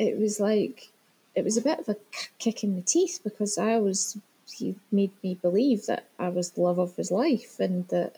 [0.00, 0.88] it was like
[1.34, 1.96] it was a bit of a
[2.38, 4.18] kick in the teeth because I was
[4.50, 8.16] he made me believe that I was the love of his life and that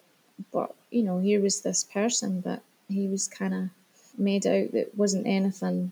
[0.53, 3.69] but you know here was this person that he was kind of
[4.17, 5.91] made out that wasn't anything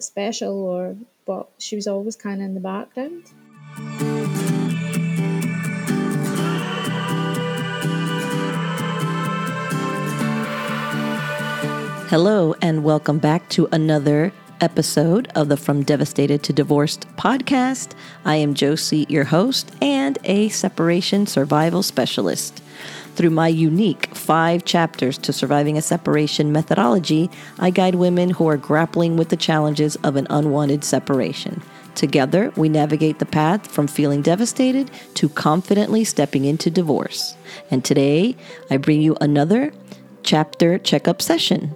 [0.00, 3.24] special or but she was always kind of in the background.
[12.08, 17.92] Hello, and welcome back to another episode of the From Devastated to Divorced podcast.
[18.24, 22.62] I am Josie, your host, and a separation survival specialist.
[23.14, 28.56] Through my unique five chapters to surviving a separation methodology, I guide women who are
[28.56, 31.62] grappling with the challenges of an unwanted separation.
[31.94, 37.36] Together, we navigate the path from feeling devastated to confidently stepping into divorce.
[37.70, 38.36] And today,
[38.70, 39.72] I bring you another
[40.22, 41.74] chapter checkup session.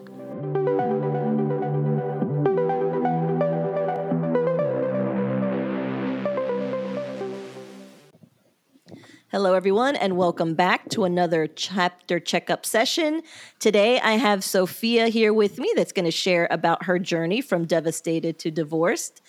[9.32, 13.22] Hello, everyone, and welcome back to another chapter checkup session.
[13.58, 17.64] Today, I have Sophia here with me that's going to share about her journey from
[17.64, 19.22] devastated to divorced.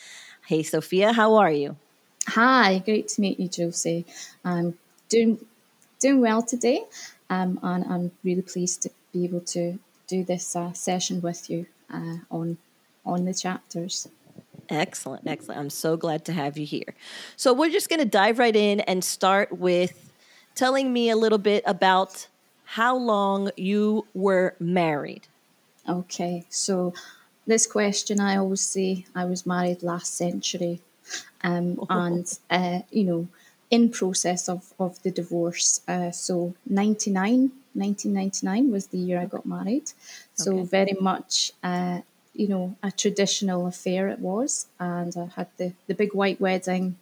[0.48, 1.78] Hey, Sophia, how are you?
[2.28, 4.06] Hi, great to meet you, Josie.
[4.44, 5.40] I'm doing
[6.02, 6.84] doing well today,
[7.30, 11.68] um, and I'm really pleased to be able to do this uh, session with you
[11.90, 12.58] uh, on
[13.06, 14.10] on the chapters.
[14.70, 15.60] Excellent, excellent.
[15.60, 16.96] I'm so glad to have you here.
[17.36, 20.12] So, we're just going to dive right in and start with
[20.56, 22.28] telling me a little bit about
[22.66, 25.28] how long you were married.
[25.88, 26.94] Okay, so
[27.46, 30.80] this question I always say I was married last century,
[31.44, 31.88] um, oh.
[31.90, 33.28] and uh, you know,
[33.70, 35.82] in process of, of the divorce.
[35.88, 39.92] Uh, so 99, 1999 was the year I got married.
[40.36, 40.64] So okay.
[40.64, 42.02] very much uh,
[42.34, 44.68] you know, a traditional affair it was.
[44.80, 46.98] And I had the, the big white wedding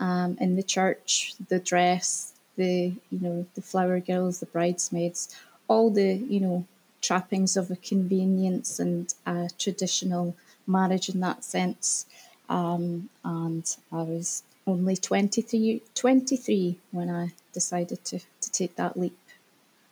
[0.00, 5.34] um, in the church, the dress, the, you know, the flower girls, the bridesmaids,
[5.68, 6.64] all the, you know,
[7.00, 10.34] trappings of a convenience and a traditional
[10.66, 12.06] marriage in that sense.
[12.48, 19.16] Um, and I was only 23, 23 when I decided to, to take that leap.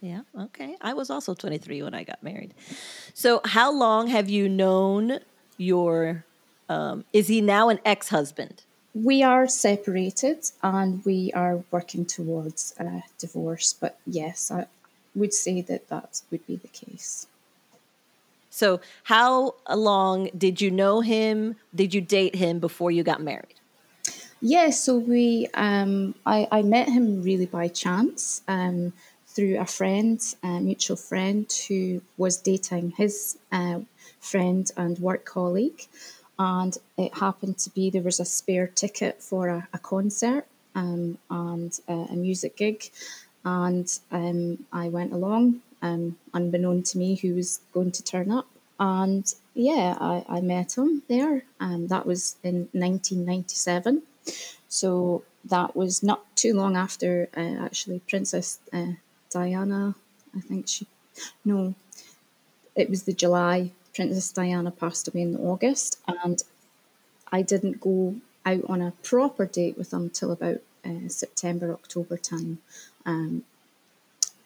[0.00, 0.22] Yeah.
[0.38, 0.76] Okay.
[0.80, 2.54] I was also 23 when I got married.
[3.14, 5.20] So, how long have you known
[5.56, 6.24] your?
[6.68, 8.62] Um, is he now an ex-husband?
[8.94, 13.72] We are separated, and we are working towards a divorce.
[13.72, 14.66] But yes, I
[15.14, 17.26] would say that that would be the case.
[18.50, 21.56] So, how long did you know him?
[21.74, 23.54] Did you date him before you got married?
[24.40, 28.42] Yeah, so we, um, I, I met him really by chance.
[28.46, 28.92] Um,
[29.36, 33.80] through a friend, a mutual friend, who was dating his uh,
[34.18, 35.82] friend and work colleague.
[36.38, 41.18] And it happened to be there was a spare ticket for a, a concert um,
[41.28, 42.90] and uh, a music gig.
[43.44, 48.46] And um, I went along, um, unbeknown to me, who was going to turn up.
[48.80, 51.44] And yeah, I, I met him there.
[51.60, 54.02] And that was in 1997.
[54.68, 58.92] So that was not too long after uh, actually Princess uh,
[59.36, 59.94] Diana.
[60.34, 60.86] I think she,
[61.44, 61.74] no,
[62.74, 63.72] it was the July.
[63.94, 66.42] Princess Diana passed away in August, and
[67.30, 72.16] I didn't go out on a proper date with him till about uh, September, October
[72.16, 72.58] time.
[73.04, 73.44] Um,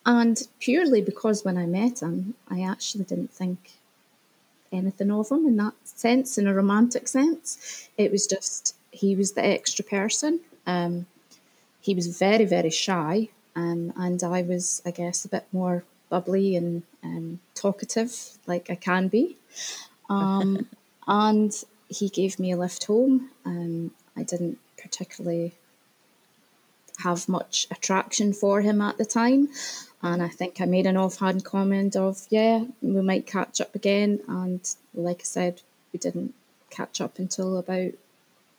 [0.04, 3.58] and purely because when I met him, I actually didn't think
[4.72, 7.88] anything of him in that sense, in a romantic sense.
[7.96, 10.40] It was just he was the extra person.
[10.66, 11.06] Um,
[11.80, 13.28] he was very, very shy.
[13.56, 18.14] Um, and I was, I guess, a bit more bubbly and um, talkative,
[18.46, 19.36] like I can be.
[20.08, 20.66] Um,
[21.06, 21.52] and
[21.88, 23.30] he gave me a lift home.
[23.44, 25.52] Um, I didn't particularly
[26.98, 29.48] have much attraction for him at the time.
[30.02, 34.20] And I think I made an offhand comment of, yeah, we might catch up again.
[34.28, 34.60] And
[34.94, 35.62] like I said,
[35.92, 36.34] we didn't
[36.70, 37.92] catch up until about,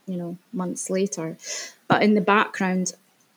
[0.05, 1.37] you know, months later.
[1.87, 2.93] But in the background,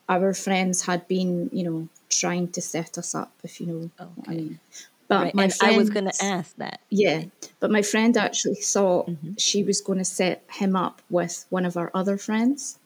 [0.07, 4.11] our friends had been, you know, trying to set us up, if you know okay.
[4.15, 4.59] what I mean.
[5.07, 5.35] But right.
[5.35, 6.79] my friend, I was going to ask that.
[6.89, 7.25] Yeah,
[7.59, 9.33] but my friend actually thought mm-hmm.
[9.37, 12.79] she was going to set him up with one of our other friends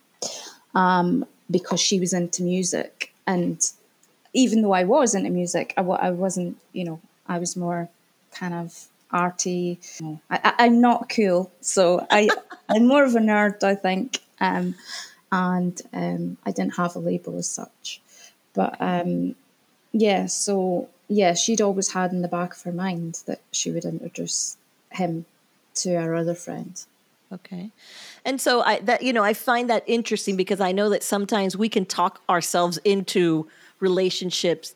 [0.75, 3.13] um, because she was into music.
[3.25, 3.61] And
[4.33, 7.89] even though I was into music, I, I wasn't, you know, I was more
[8.33, 9.79] kind of arty.
[10.29, 12.29] I, am not cool, so I,
[12.69, 14.19] I'm more of a nerd, I think.
[14.41, 14.75] Um,
[15.31, 18.01] and um, I didn't have a label as such.
[18.53, 19.35] But um,
[19.91, 23.85] yeah, so yeah, she'd always had in the back of her mind that she would
[23.85, 24.57] introduce
[24.91, 25.25] him
[25.75, 26.83] to our other friend.
[27.31, 27.69] Okay.
[28.25, 31.55] And so I that you know, I find that interesting because I know that sometimes
[31.55, 33.47] we can talk ourselves into
[33.79, 34.75] relationships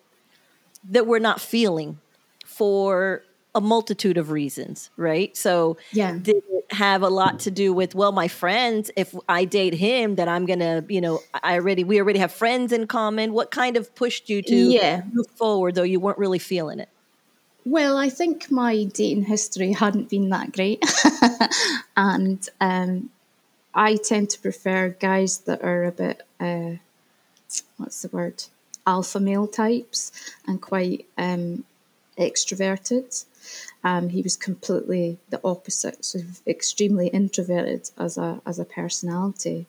[0.90, 2.00] that we're not feeling
[2.46, 3.24] for
[3.56, 5.36] a multitude of reasons, right?
[5.38, 6.14] So yeah.
[6.14, 10.16] did it have a lot to do with well, my friends, if I date him,
[10.16, 13.34] that I'm gonna, you know, I already we already have friends in common.
[13.34, 15.04] What kind of pushed you to yeah.
[15.12, 16.90] move forward though you weren't really feeling it?
[17.66, 20.84] Well, I think my dating history hadn't been that great.
[21.98, 23.10] and um,
[23.74, 26.72] I tend to prefer guys that are a bit, uh,
[27.78, 28.44] what's the word,
[28.86, 30.12] alpha male types
[30.46, 31.64] and quite um,
[32.18, 33.26] extroverted.
[33.84, 39.66] Um, he was completely the opposite, so extremely introverted as a as a personality.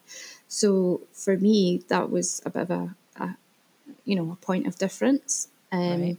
[0.48, 3.36] So for me, that was a bit of a, a
[4.04, 5.48] you know a point of difference.
[5.72, 6.16] Um, right.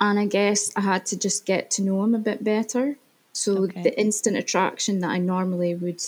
[0.00, 2.96] And I guess I had to just get to know him a bit better.
[3.32, 3.82] So okay.
[3.82, 6.02] the instant attraction that I normally would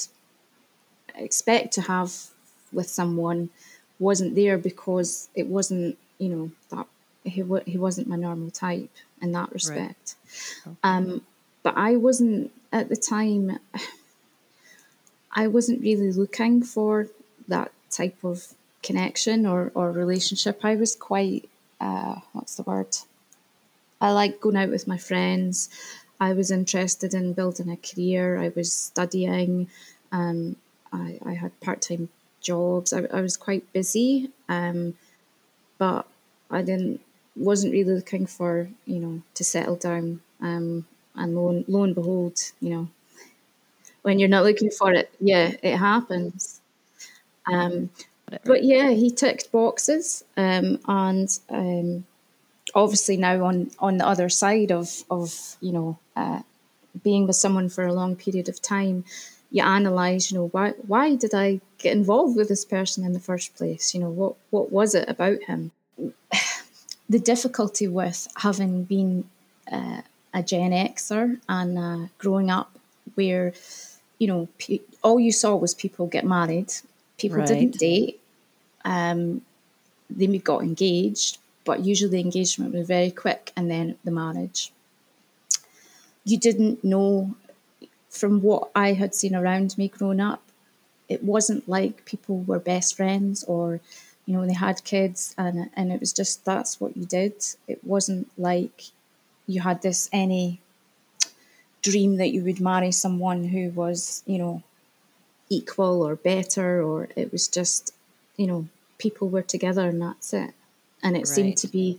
[1.14, 2.12] expect to have
[2.72, 3.50] with someone
[3.98, 6.86] wasn't there because it wasn't, you know, that
[7.24, 8.90] he, he wasn't my normal type
[9.20, 10.14] in that respect.
[10.66, 10.72] Right.
[10.72, 10.76] Okay.
[10.82, 11.22] Um,
[11.62, 13.58] but I wasn't at the time.
[15.30, 17.08] I wasn't really looking for
[17.48, 20.64] that type of connection or, or relationship.
[20.64, 21.48] I was quite,
[21.80, 22.96] uh, what's the word?
[24.00, 25.68] I like going out with my friends.
[26.20, 28.38] I was interested in building a career.
[28.38, 29.68] I was studying.
[30.10, 30.56] Um,
[30.92, 32.08] I, I had part time
[32.40, 32.92] jobs.
[32.92, 34.94] I, I was quite busy, um,
[35.78, 36.06] but
[36.50, 37.00] I didn't
[37.36, 40.20] wasn't really looking for you know to settle down.
[40.40, 42.88] Um, and lo and, lo and behold, you know,
[44.02, 46.60] when you're not looking for it, yeah, it happens.
[47.46, 47.90] Um,
[48.44, 52.04] but yeah, he ticked boxes, um, and um,
[52.74, 56.40] obviously now on on the other side of of you know uh,
[57.02, 59.04] being with someone for a long period of time
[59.50, 63.20] you analyze you know why why did i get involved with this person in the
[63.20, 65.70] first place you know what what was it about him
[67.08, 69.24] the difficulty with having been
[69.70, 70.02] uh,
[70.34, 72.70] a gen xer and uh, growing up
[73.14, 73.52] where
[74.18, 76.72] you know pe- all you saw was people get married
[77.18, 77.48] people right.
[77.48, 78.20] didn't date
[78.84, 79.42] um,
[80.10, 84.72] they got engaged but usually the engagement was very quick and then the marriage.
[86.24, 87.34] You didn't know
[88.08, 90.42] from what I had seen around me growing up,
[91.08, 93.80] it wasn't like people were best friends or,
[94.26, 97.34] you know, they had kids and and it was just that's what you did.
[97.66, 98.84] It wasn't like
[99.46, 100.60] you had this any
[101.82, 104.62] dream that you would marry someone who was, you know,
[105.48, 107.92] equal or better or it was just,
[108.36, 110.54] you know, people were together and that's it
[111.02, 111.26] and it right.
[111.26, 111.98] seemed to be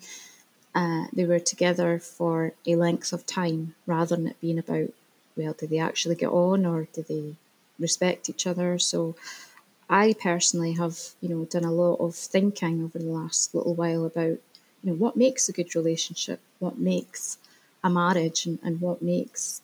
[0.75, 4.89] uh, they were together for a length of time rather than it being about
[5.35, 7.35] well did they actually get on or did they
[7.79, 9.15] respect each other so
[9.93, 14.05] i personally have you know done a lot of thinking over the last little while
[14.05, 14.37] about
[14.81, 17.37] you know what makes a good relationship what makes
[17.83, 19.61] a marriage and, and what makes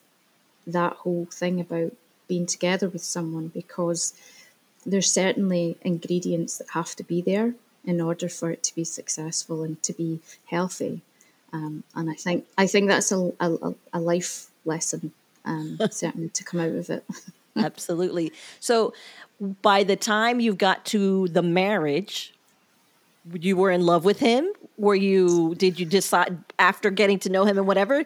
[0.67, 1.91] that whole thing about
[2.27, 4.13] being together with someone because
[4.85, 7.53] there's certainly ingredients that have to be there
[7.85, 11.01] in order for it to be successful and to be healthy.
[11.51, 15.11] Um, and I think I think that's a, a, a life lesson,
[15.45, 17.03] um, certainly to come out of it.
[17.65, 18.31] Absolutely.
[18.59, 18.93] So,
[19.61, 22.33] by the time you got to the marriage,
[23.33, 24.51] you were in love with him.
[24.77, 25.55] Were you?
[25.55, 28.03] Did you decide after getting to know him and whatever?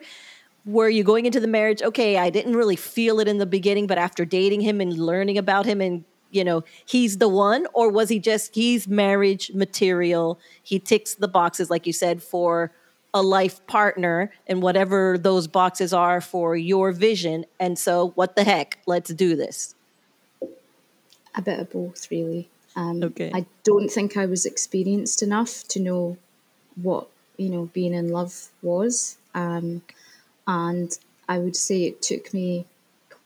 [0.66, 1.82] Were you going into the marriage?
[1.82, 5.38] Okay, I didn't really feel it in the beginning, but after dating him and learning
[5.38, 10.38] about him and you know he's the one or was he just he's marriage material
[10.64, 12.72] he ticks the boxes like you said for
[13.14, 17.46] a life partner and whatever those boxes are for your vision.
[17.58, 18.78] And so what the heck?
[18.86, 19.74] Let's do this.
[21.34, 22.48] A bit of both really.
[22.76, 23.30] Um, okay.
[23.32, 26.16] i don't think i was experienced enough to know
[26.82, 27.06] what
[27.36, 29.16] you know being in love was.
[29.32, 29.82] Um,
[30.46, 32.66] and i would say it took me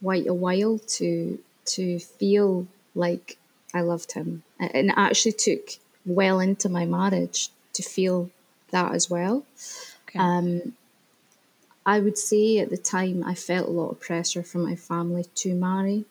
[0.03, 3.39] quite a while to to feel like
[3.75, 4.43] I loved him.
[4.59, 8.31] And it actually took well into my marriage to feel
[8.71, 9.45] that as well.
[10.09, 10.19] Okay.
[10.19, 10.75] Um,
[11.85, 15.25] I would say at the time I felt a lot of pressure from my family
[15.37, 16.05] to marry.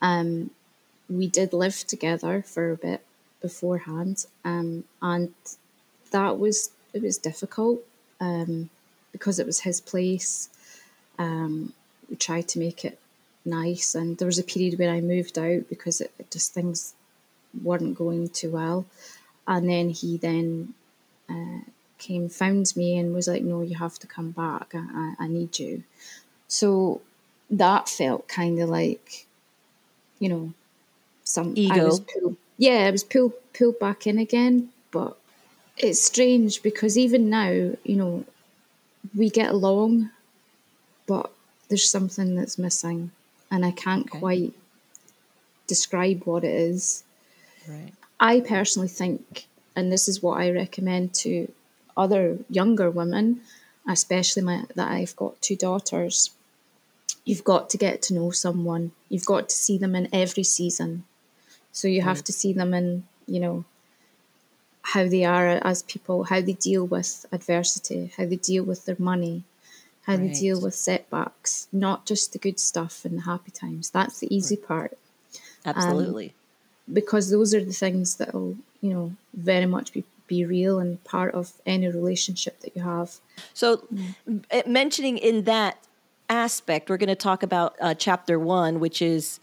[0.00, 0.50] Um,
[1.08, 3.04] we did live together for a bit
[3.40, 5.34] beforehand, um, and
[6.10, 7.80] that was it was difficult
[8.20, 8.70] um,
[9.12, 10.48] because it was his place.
[11.18, 11.72] Um,
[12.08, 12.98] we tried to make it
[13.44, 13.94] nice.
[13.94, 16.94] And there was a period where I moved out because it, it just things
[17.62, 18.86] weren't going too well.
[19.46, 20.74] And then he then
[21.28, 21.60] uh,
[21.98, 24.74] came, found me, and was like, "No, you have to come back.
[24.74, 25.84] I, I, I need you."
[26.48, 27.00] So
[27.50, 29.26] that felt kind of like,
[30.18, 30.52] you know,
[31.24, 31.86] some I Ego.
[31.86, 34.70] was pulled, yeah, I was pulled pulled back in again.
[34.90, 35.16] But
[35.76, 38.24] it's strange because even now, you know,
[39.16, 40.10] we get along,
[41.06, 41.30] but
[41.68, 43.10] there's something that's missing,
[43.50, 44.18] and I can't Okay.
[44.20, 44.52] quite
[45.66, 47.04] describe what it is.
[47.68, 47.92] Right.
[48.20, 49.46] I personally think,
[49.78, 51.52] and this is what I recommend to
[51.96, 53.42] other younger women,
[53.88, 56.30] especially my, that I've got two daughters,
[57.24, 58.90] you've got to get to know someone.
[59.08, 61.04] You've got to see them in every season.
[61.70, 62.24] So you have Right.
[62.26, 63.64] to see them in, you know,
[64.82, 68.96] how they are as people, how they deal with adversity, how they deal with their
[68.98, 69.44] money,
[70.06, 73.90] how they deal with setbacks, not just the good stuff and the happy times.
[73.90, 74.98] That's the easy part
[75.66, 76.34] um, Absolutely.
[76.92, 81.02] Because those are the things that will, you know, very much be, be real and
[81.04, 83.16] part of any relationship that you have.
[83.54, 83.86] So,
[84.52, 85.78] uh, mentioning in that
[86.28, 89.40] aspect, we're going to talk about uh, chapter one, which is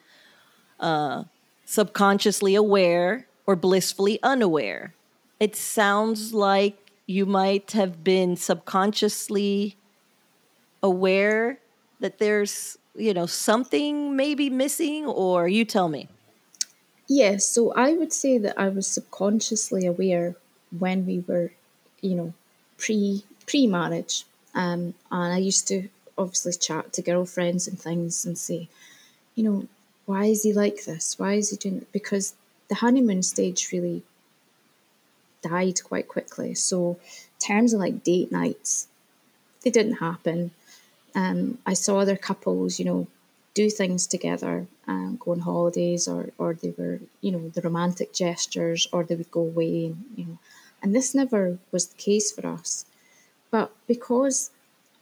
[0.79, 1.23] uh,
[1.65, 4.93] subconsciously aware or blissfully unaware.
[5.39, 9.75] It sounds like you might have been subconsciously
[10.81, 11.59] aware
[11.99, 16.07] that there's, you know, something maybe missing, or you tell me.
[17.07, 20.35] Yeah, so I would say that I was subconsciously aware
[20.77, 21.51] when we were,
[22.01, 22.33] you know,
[22.77, 28.38] pre pre marriage, um, and I used to obviously chat to girlfriends and things and
[28.38, 28.69] say,
[29.35, 29.67] you know,
[30.05, 31.19] why is he like this?
[31.19, 31.77] Why is he doing?
[31.77, 31.91] it?
[31.91, 32.33] Because
[32.69, 34.01] the honeymoon stage really
[35.41, 36.55] died quite quickly.
[36.55, 36.97] So,
[37.39, 38.88] terms of like date nights,
[39.62, 40.51] they didn't happen.
[41.13, 43.07] Um, I saw other couples, you know,
[43.55, 48.13] do things together, um, go on holidays, or or they were, you know, the romantic
[48.13, 50.38] gestures, or they would go away, and you know,
[50.81, 52.85] and this never was the case for us.
[53.51, 54.51] But because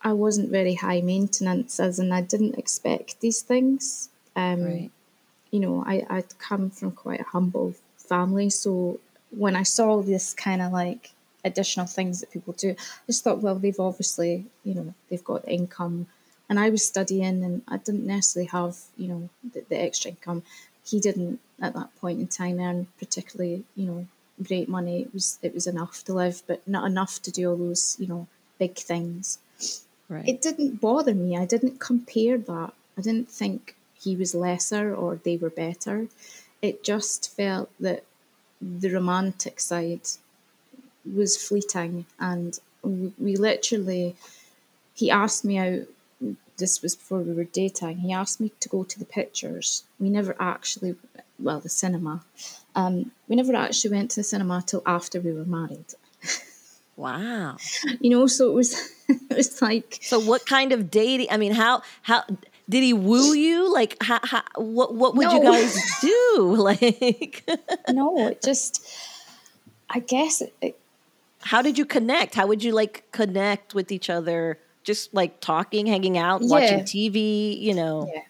[0.01, 4.10] I wasn't very high maintenance, as in I didn't expect these things.
[4.36, 4.91] Um, Right.
[5.51, 8.50] you know, I, I'd come from quite a humble family.
[8.50, 9.00] So
[9.31, 11.12] when I saw this kind of like
[11.45, 15.48] additional things that people do, I just thought, well, they've obviously, you know, they've got
[15.48, 16.07] income.
[16.53, 20.43] And I was studying and I didn't necessarily have, you know, the, the extra income.
[20.86, 24.07] He didn't at that point in time earn particularly, you know,
[24.50, 25.01] great money.
[25.01, 28.07] It was it was enough to live, but not enough to do all those, you
[28.07, 28.27] know,
[28.60, 29.39] big things
[30.10, 30.27] Right.
[30.27, 31.38] it didn't bother me.
[31.38, 32.74] I didn't compare that.
[32.98, 36.07] I didn't think he was lesser or they were better.
[36.62, 38.03] It just felt that
[38.62, 40.07] the romantic side
[41.22, 44.15] was fleeting, and we, we literally.
[44.93, 45.88] He asked me out.
[46.57, 47.98] This was before we were dating.
[48.00, 49.83] He asked me to go to the pictures.
[50.00, 50.95] We never actually,
[51.39, 52.24] well, the cinema.
[52.75, 55.93] Um, we never actually went to the cinema till after we were married.
[56.95, 57.57] wow.
[58.00, 58.91] You know, so it was.
[59.29, 61.27] It was like So what kind of dating?
[61.29, 62.24] I mean, how how
[62.69, 63.72] did he woo you?
[63.72, 66.55] Like, how, how, what what would you guys do?
[66.57, 67.43] Like,
[67.89, 68.81] no, it just.
[69.89, 70.79] I guess it,
[71.41, 72.36] how did you connect?
[72.36, 74.57] How would you like connect with each other?
[74.84, 77.54] Just like talking, hanging out, watching TV.
[77.60, 78.24] You know, yeah,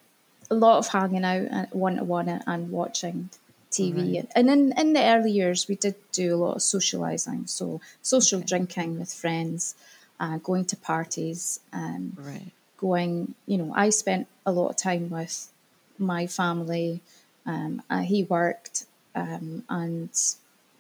[0.52, 3.30] a lot of hanging out one to one and watching
[3.72, 4.24] TV.
[4.36, 8.40] And in in the early years, we did do a lot of socializing, so social
[8.40, 8.48] Okay.
[8.48, 9.76] drinking with friends,
[10.20, 12.52] uh, going to parties, um, right?
[12.78, 13.36] going.
[13.48, 15.52] You know, I spent a lot of time with
[15.98, 17.02] my family.
[17.46, 20.12] Um, uh, he worked, um, and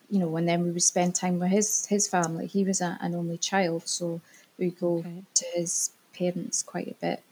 [0.10, 2.48] you know, and then we would spend time with his his family.
[2.48, 4.22] He was a, an only child, so
[4.65, 5.24] we go Okay.
[5.36, 7.24] to his parents quite a bit.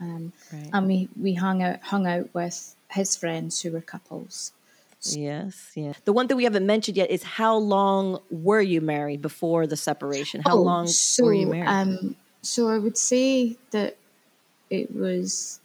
[0.00, 0.70] Um, Right.
[0.72, 4.52] and we, we hung out hung out with his friends who were couples.
[5.04, 5.92] Yes, yeah.
[6.04, 9.76] The one thing we haven't mentioned yet is how long were you married before the
[9.76, 10.40] separation?
[10.42, 11.68] How Oh, long so, were you married?
[11.68, 13.96] Um, so I would say that
[14.70, 15.60] it was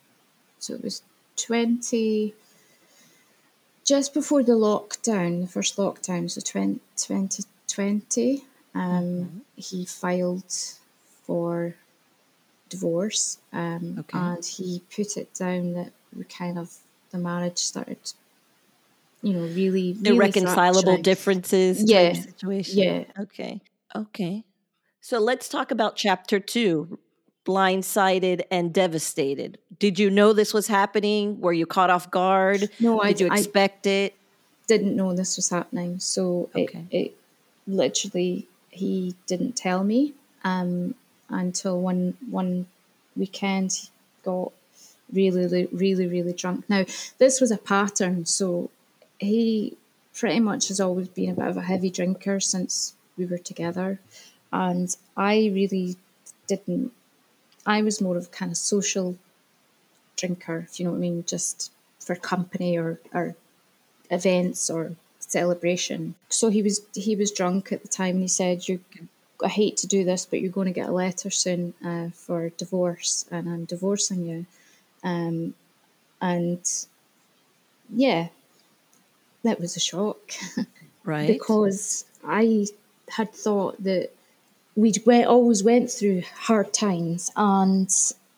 [0.60, 1.02] so it was
[1.36, 2.34] twenty
[3.86, 8.82] just before the lockdown, the first lockdown, so 20, 2020, um,
[9.26, 9.40] Mm-hmm.
[9.56, 10.46] he filed
[11.24, 11.76] for
[12.70, 14.18] divorce, um, Okay.
[14.18, 16.78] and he put it down that we kind of
[17.12, 18.00] the marriage started,
[19.22, 22.84] you know, really, really Irreconcilable differences Yeah, situation.
[22.84, 23.04] yeah.
[23.20, 23.62] Okay.
[23.96, 24.44] Okay.
[25.02, 26.98] So let's talk about chapter two
[27.46, 29.58] blindsided and devastated.
[29.78, 31.42] Did you know this was happening?
[31.42, 32.70] Were you caught off guard?
[32.80, 34.16] No, I, Did you I expect it?
[34.66, 36.00] didn't know this was happening.
[36.00, 36.86] So Okay.
[36.90, 37.18] it, it
[37.68, 40.14] literally he didn't tell me
[40.44, 40.96] um,
[41.30, 42.68] until one one
[43.16, 43.90] weekend he
[44.24, 44.52] got
[45.12, 46.66] really really really really drunk.
[46.70, 46.86] Now
[47.18, 48.26] this was a pattern.
[48.26, 48.70] So
[49.20, 49.78] he
[50.14, 54.00] pretty much has always been a bit of a heavy drinker since we were together,
[54.52, 55.98] and I really
[56.48, 56.92] didn't.
[57.66, 59.18] I was more of a kind of social
[60.18, 63.36] drinker, if you know what I mean, just for company or, or
[64.12, 66.16] events or celebration.
[66.30, 68.80] So he was he was drunk at the time and he said, You
[69.44, 72.50] I hate to do this, but you're going to get a letter soon uh, for
[72.50, 74.46] divorce and I'm divorcing you.
[75.04, 75.54] Um,
[76.22, 76.66] and
[77.90, 78.28] yeah,
[79.44, 80.20] that was a shock.
[81.06, 81.28] Right.
[81.28, 82.68] because I
[83.10, 84.12] had thought that
[84.76, 87.90] we went, always went through hard times and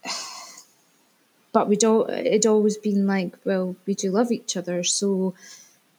[1.52, 5.34] but we'd all it'd always been like well we do love each other so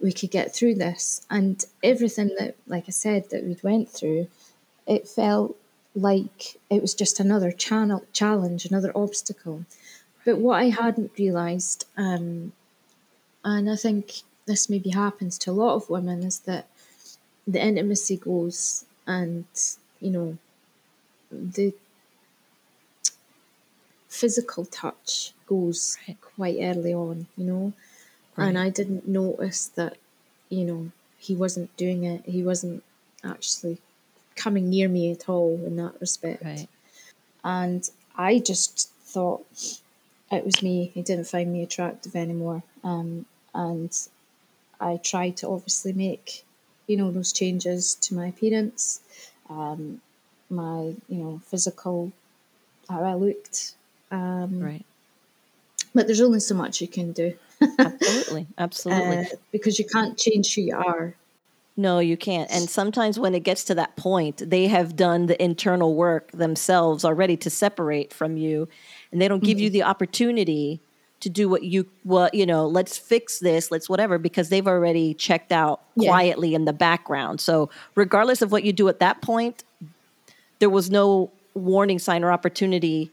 [0.00, 4.26] we could get through this and everything that like i said that we'd went through
[4.86, 5.56] it felt
[5.94, 9.64] like it was just another channel challenge another obstacle.
[10.24, 12.52] But what i hadn't realized um,
[13.44, 16.66] and i think this maybe happens to a lot of women is that
[17.46, 19.44] the intimacy goes and
[20.00, 20.38] you know
[21.30, 21.72] the
[24.08, 26.16] physical touch goes Right.
[26.20, 27.72] quite early on you know?
[28.36, 29.96] And i didn't notice that
[30.48, 32.82] you know he wasn't doing it he wasn't
[33.24, 33.78] actually
[34.36, 36.68] coming near me at all in that respect Right.
[37.44, 39.44] and I just thought
[40.32, 40.90] it was me.
[40.94, 43.92] He didn't find me attractive anymore, um, and
[44.80, 46.44] I tried to obviously make,
[46.86, 49.00] you know, those changes to my appearance,
[49.48, 50.00] um,
[50.50, 52.12] my you know physical,
[52.88, 53.74] how I looked.
[54.10, 54.84] Um, Right.
[55.94, 57.34] But there's only so much you can do
[57.78, 58.46] Absolutely.
[58.58, 59.18] Absolutely.
[59.18, 61.14] uh, because you can't change who you are.
[61.76, 62.50] No, you can't.
[62.50, 67.04] And sometimes when it gets to that point, they have done the internal work themselves
[67.04, 68.66] already to separate from you,
[69.12, 69.64] and they don't give Mm-hmm.
[69.64, 70.80] you the opportunity
[71.20, 72.66] to do what you what you know.
[72.66, 73.70] Let's fix this.
[73.70, 76.10] Let's whatever because they've already checked out Yeah.
[76.10, 77.40] quietly in the background.
[77.40, 79.62] So regardless of what you do at that point,
[80.58, 83.10] there was no warning sign or opportunity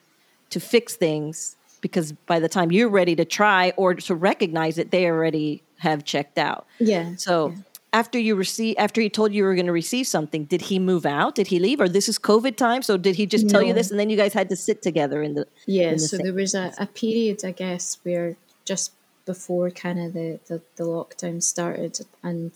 [0.51, 4.91] to fix things because by the time you're ready to try or to recognize it,
[4.91, 6.65] they already have checked out.
[6.79, 7.15] Yeah.
[7.17, 7.53] So
[7.93, 10.79] after you receive, after he told you you were going to receive something, did he
[10.79, 11.35] move out?
[11.35, 12.81] Did he leave, or this is COVID time?
[12.81, 15.21] So did he just tell you this, and then you guys had to sit together
[15.21, 15.47] in the?
[15.67, 18.91] Yeah, in the so same there was a, a period, I guess, where just
[19.25, 22.51] before kind of the, the, the lockdown started, and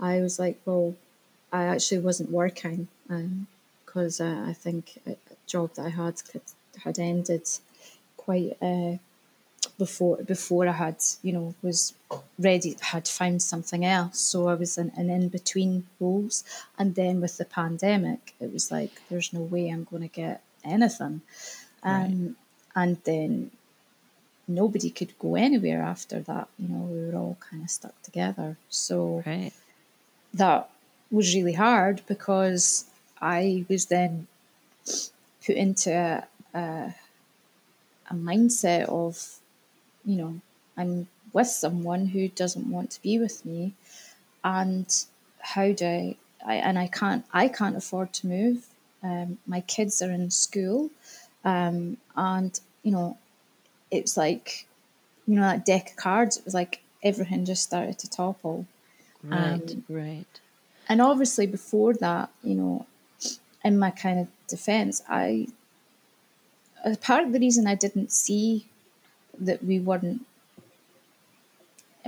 [0.00, 0.96] I was like, well,
[1.52, 2.88] I actually wasn't working
[3.86, 6.42] because uh, I think a a job that I had could,
[6.82, 7.46] had ended
[8.16, 8.96] quite uh,
[9.78, 11.94] before before I had you know was
[12.38, 14.20] ready had found something else.
[14.20, 16.44] So I was in an in between roles,
[16.78, 20.42] and then with the pandemic, it was like there's no way I'm going to get
[20.64, 21.22] anything,
[21.82, 22.36] um,
[22.74, 23.50] and then
[24.46, 26.48] nobody could go anywhere after that.
[26.58, 28.56] You know, we were all kind of stuck together.
[28.68, 29.52] So Right.
[30.34, 30.68] that
[31.10, 32.84] was really hard because
[33.20, 34.26] I was then
[35.46, 36.26] put into a,
[36.58, 36.94] a,
[38.10, 39.38] a mindset of,
[40.04, 40.40] you know,
[40.76, 43.72] I'm with someone who doesn't want to be with me,
[44.42, 44.86] and
[45.40, 48.66] how do I, I and I can't I can't afford to move.
[49.02, 50.90] Um, my kids are in school,
[51.44, 53.18] um, and you know,
[53.90, 54.66] it's like,
[55.26, 56.36] you know, that deck of cards.
[56.36, 58.66] It was like everything just started to topple.
[59.22, 59.70] Right.
[59.70, 60.40] Um, right.
[60.88, 62.86] and obviously before that, you know,
[63.64, 65.48] in my kind of defense, I
[66.84, 68.66] a part of the reason I didn't see
[69.38, 70.22] that we weren't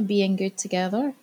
[0.04, 1.14] being good together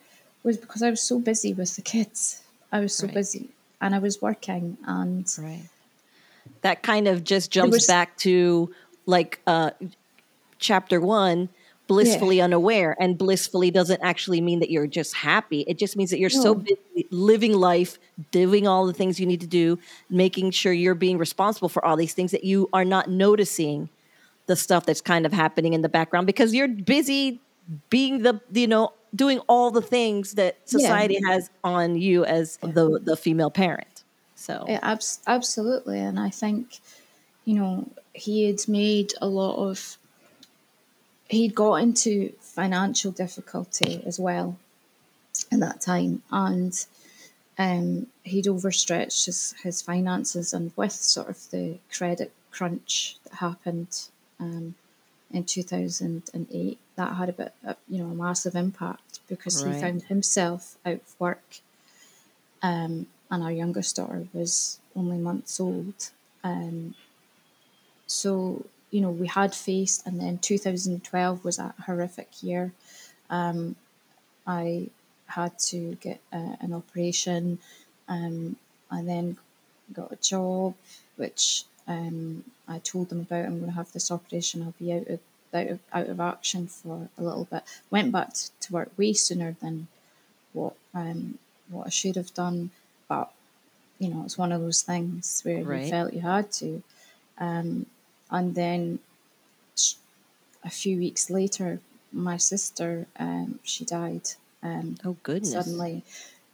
[0.43, 2.41] was because I was so busy with the kids.
[2.71, 3.13] I was so Right.
[3.15, 5.69] busy and I was working and Right.
[6.61, 8.73] That kind of just jumps was- back to
[9.05, 9.71] like uh,
[10.59, 11.49] chapter one,
[11.87, 12.95] blissfully unaware.
[12.99, 15.61] And blissfully doesn't actually mean that you're just happy.
[15.67, 17.99] It just means that you're so busy living life,
[18.31, 19.77] doing all the things you need to do,
[20.09, 23.89] making sure you're being responsible for all these things that you are not noticing
[24.47, 27.39] the stuff that's kind of happening in the background because you're busy
[27.89, 30.79] being the you know doing all the things that Yeah.
[30.79, 34.03] society has on you as the the female parent
[34.35, 35.99] so Yeah, abs- absolutely.
[35.99, 36.79] And I think,
[37.45, 39.97] you know, he had made a lot of,
[41.29, 44.57] he'd got into financial difficulty as well
[45.49, 46.23] in that time.
[46.29, 46.73] And
[47.57, 50.53] um, he'd overstretched his, his finances.
[50.53, 54.75] And with sort of the credit crunch that happened um,
[55.31, 59.73] in 2008, that had a bit, of, you know, a massive impact because Right.
[59.75, 61.59] he found himself out of work
[62.61, 66.09] um, and our youngest daughter was only months old.
[66.43, 66.95] Um,
[68.07, 72.71] so you know we had faced, and then 2012 was a horrific year.
[73.29, 73.75] Um,
[74.45, 74.89] I
[75.27, 77.59] had to get uh, an operation,
[78.07, 78.55] um,
[78.91, 79.37] and then
[79.91, 80.75] got a job,
[81.15, 83.45] which um, I told them about.
[83.45, 84.61] I'm going to have this operation.
[84.63, 85.19] I'll be out of
[85.53, 87.63] out of, out of action for a little bit.
[87.91, 89.87] Went back to work way sooner than
[90.53, 91.37] what um,
[91.69, 92.71] what I should have done,
[93.07, 93.31] but
[93.99, 95.83] you know it's one of those things where Right.
[95.85, 96.81] you felt you had to.
[97.37, 97.85] Um,
[98.31, 98.99] and then
[100.63, 101.79] a few weeks later,
[102.11, 104.29] my sister um, she died
[104.61, 105.51] um, Oh goodness.
[105.51, 106.03] suddenly.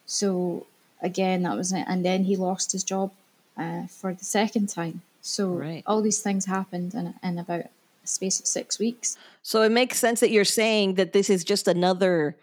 [0.05, 0.65] So
[1.01, 1.85] again, that was it.
[1.87, 3.11] And then he lost his job
[3.57, 5.01] uh, for the second time.
[5.21, 5.83] So Right.
[5.85, 7.61] all these things happened in, in about
[8.03, 9.17] a space of six weeks.
[9.41, 12.35] So it makes sense that you're saying that this is just another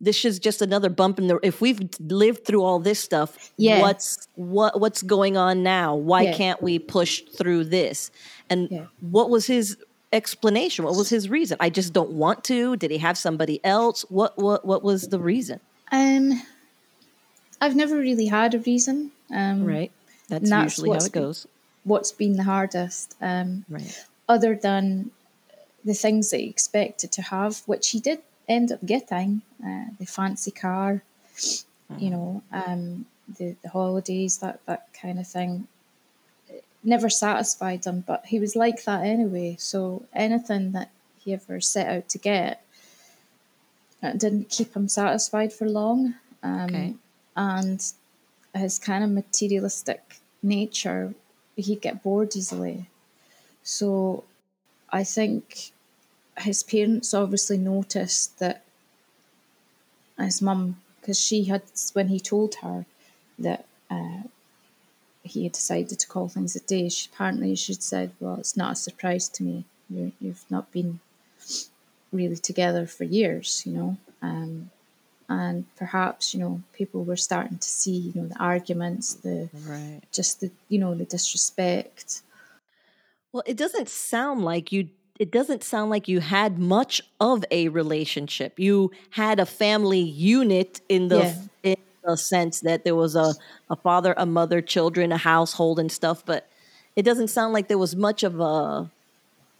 [0.00, 3.80] this is just another bump in the if we've lived through all this stuff Yeah.
[3.80, 6.32] what's what what's going on now why Yeah.
[6.34, 8.10] can't we push through this
[8.50, 8.86] and Yeah.
[9.00, 9.76] what was his
[10.12, 14.02] explanation what was his reason i just don't want to did he have somebody else
[14.10, 15.60] what what what was the reason
[15.92, 16.42] Um,
[17.60, 19.12] I've never really had a reason.
[19.32, 19.92] Um, right
[20.28, 21.46] that's that's usually how it goes
[21.84, 23.14] What's been the hardest?
[23.20, 25.10] Um, right other than
[25.84, 30.06] the things that he expected to have, which he did end up getting uh, the
[30.06, 31.02] fancy car,
[31.98, 33.06] you know, um,
[33.38, 35.66] the, the holidays, that, that kind of thing.
[36.48, 39.56] It Never satisfied him, but he was like that anyway.
[39.58, 42.64] So anything that he ever set out to get
[44.02, 46.14] it didn't keep him satisfied for long.
[46.42, 46.94] Um, Okay.
[47.36, 47.82] And
[48.54, 51.14] his kind of materialistic nature,
[51.56, 52.88] he'd get bored easily.
[53.62, 54.24] So
[54.90, 55.72] I think
[56.38, 58.64] his parents obviously noticed that
[60.18, 61.62] his mum, because she had,
[61.92, 62.86] when he told her
[63.38, 64.22] that uh,
[65.22, 68.72] he had decided to call things a day, she, apparently she'd said, Well, it's not
[68.72, 69.64] a surprise to me.
[69.90, 71.00] You're, you've not been
[72.12, 73.96] really together for years, you know.
[74.22, 74.70] Um,
[75.28, 80.00] and perhaps, you know, people were starting to see, you know, the arguments, the right
[80.12, 82.22] just the, you know, the disrespect.
[83.32, 87.68] Well, it doesn't sound like you it doesn't sound like you had much of a
[87.68, 88.58] relationship.
[88.58, 91.34] You had a family unit in the Yeah.
[91.62, 93.36] in the sense that there was a,
[93.70, 96.48] a father, a mother, children, a household and stuff, but
[96.96, 98.90] it doesn't sound like there was much of a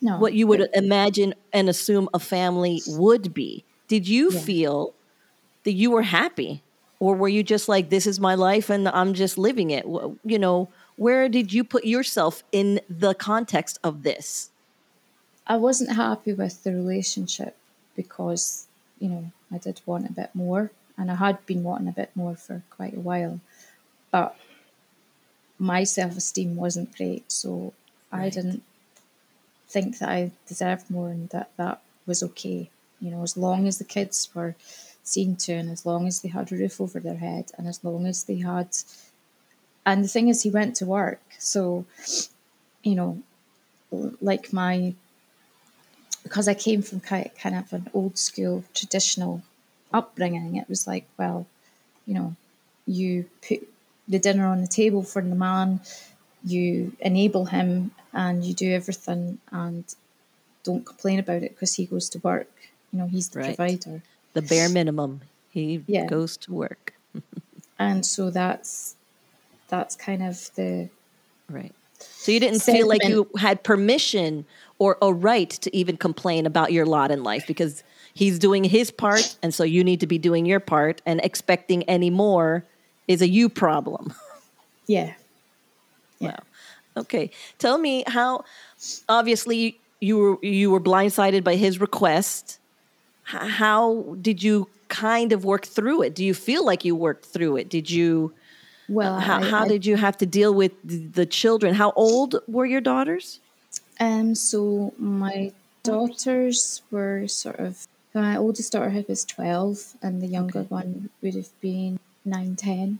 [0.00, 0.18] No.
[0.18, 3.64] what you would imagine and assume a family would be.
[3.88, 4.40] Did you Yeah.
[4.40, 4.94] feel
[5.64, 6.62] that you were happy?
[7.00, 9.84] Or were you just like, this is my life and I'm just living it?
[9.84, 14.50] You know, where did you put yourself in the context of this?
[15.46, 17.56] I wasn't happy with the relationship
[17.96, 18.66] because,
[18.98, 22.10] you know, I did want a bit more and I had been wanting a bit
[22.14, 23.40] more for quite a while.
[24.10, 24.36] But
[25.58, 27.72] my self esteem wasn't great, so
[28.12, 28.62] I didn't
[29.68, 32.70] think that I deserved more and that that was okay.
[33.00, 34.54] You know, as long as the kids were
[35.04, 37.84] seen to and as long as they had a roof over their head and as
[37.84, 38.68] long as they had.
[39.86, 41.20] And the thing is, he went to work.
[41.38, 41.84] So,
[42.82, 43.22] you know,
[44.20, 44.94] like my
[46.24, 49.42] because I came from kind of an old school traditional
[49.92, 51.46] upbringing, it was like, well,
[52.06, 52.34] you know,
[52.86, 53.68] you put
[54.08, 55.80] the dinner on the table for the man,
[56.42, 59.84] you enable him, and you do everything, and
[60.62, 62.50] don't complain about it because he goes to work.
[62.90, 63.56] You know, he's the Right.
[63.56, 64.02] provider,
[64.34, 65.22] The bare minimum.
[65.48, 66.06] He Yeah.
[66.06, 66.94] goes to work.
[67.78, 68.94] and so that's
[69.68, 70.90] that's kind of the
[71.48, 71.74] Right.
[71.98, 74.46] So you didn't feel like you had permission
[74.78, 77.82] or a right to even complain about your lot in life because
[78.14, 81.82] he's doing his part and so you need to be doing your part and expecting
[81.84, 82.64] any more
[83.08, 84.12] is a you problem.
[84.86, 85.14] yeah
[86.20, 86.38] Wow.
[86.96, 87.30] Okay.
[87.58, 88.44] Tell me how
[89.08, 92.58] obviously you were you were blindsided by his request.
[93.32, 96.14] H- How did you kind of work through it?
[96.14, 97.68] Do you feel like you worked through it?
[97.68, 98.32] Did you
[98.88, 100.72] well how, I, how I- did you have to deal with
[101.14, 101.74] the children?
[101.74, 103.40] How old were your daughters?
[104.00, 110.60] Um, so my daughters were sort of my oldest daughter was twelve, and the younger
[110.60, 110.68] Okay.
[110.68, 112.98] one would have been nine, ten.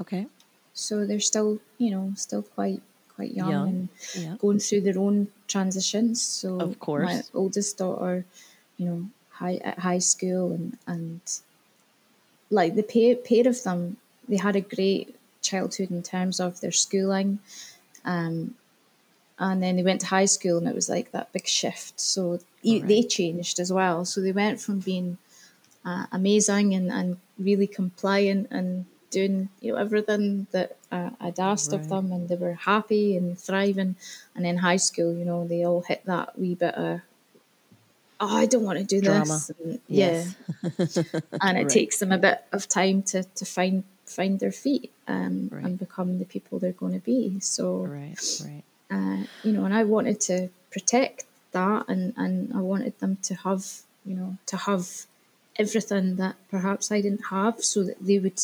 [0.00, 0.26] Okay.
[0.74, 2.80] So they're still, you know, still quite
[3.16, 4.36] quite young, Young, and yeah.
[4.38, 6.22] going through their own transitions.
[6.22, 7.04] So Of course.
[7.04, 8.24] my oldest daughter,
[8.76, 9.00] you know,
[9.38, 11.20] high at high school, and and
[12.50, 13.96] like the pair pair of them,
[14.28, 17.38] they had a great childhood in terms of their schooling.
[18.04, 18.54] Um,
[19.38, 22.00] and then they went to high school and it was like that big shift.
[22.00, 24.04] So e- they changed as well.
[24.04, 25.18] So they went from being
[25.84, 31.72] uh, amazing and, and really compliant and doing you know everything that uh, I'd asked
[31.72, 33.96] of them and they were happy and thriving.
[34.34, 37.00] And then high school you know they all hit that wee bit of
[38.20, 39.24] oh I don't want to do Drama.
[39.24, 40.34] this and, Yes.
[40.94, 41.02] yeah
[41.40, 41.68] and it Right.
[41.70, 45.64] takes them a bit of time to, to find find their feet um, Right.
[45.64, 48.64] and become the people they're going to be so Right, right.
[48.90, 53.34] uh, you know, and I wanted to protect that, and and I wanted them to
[53.46, 53.64] have
[54.04, 54.86] you know to have
[55.58, 58.40] everything that perhaps I didn't have, so that they would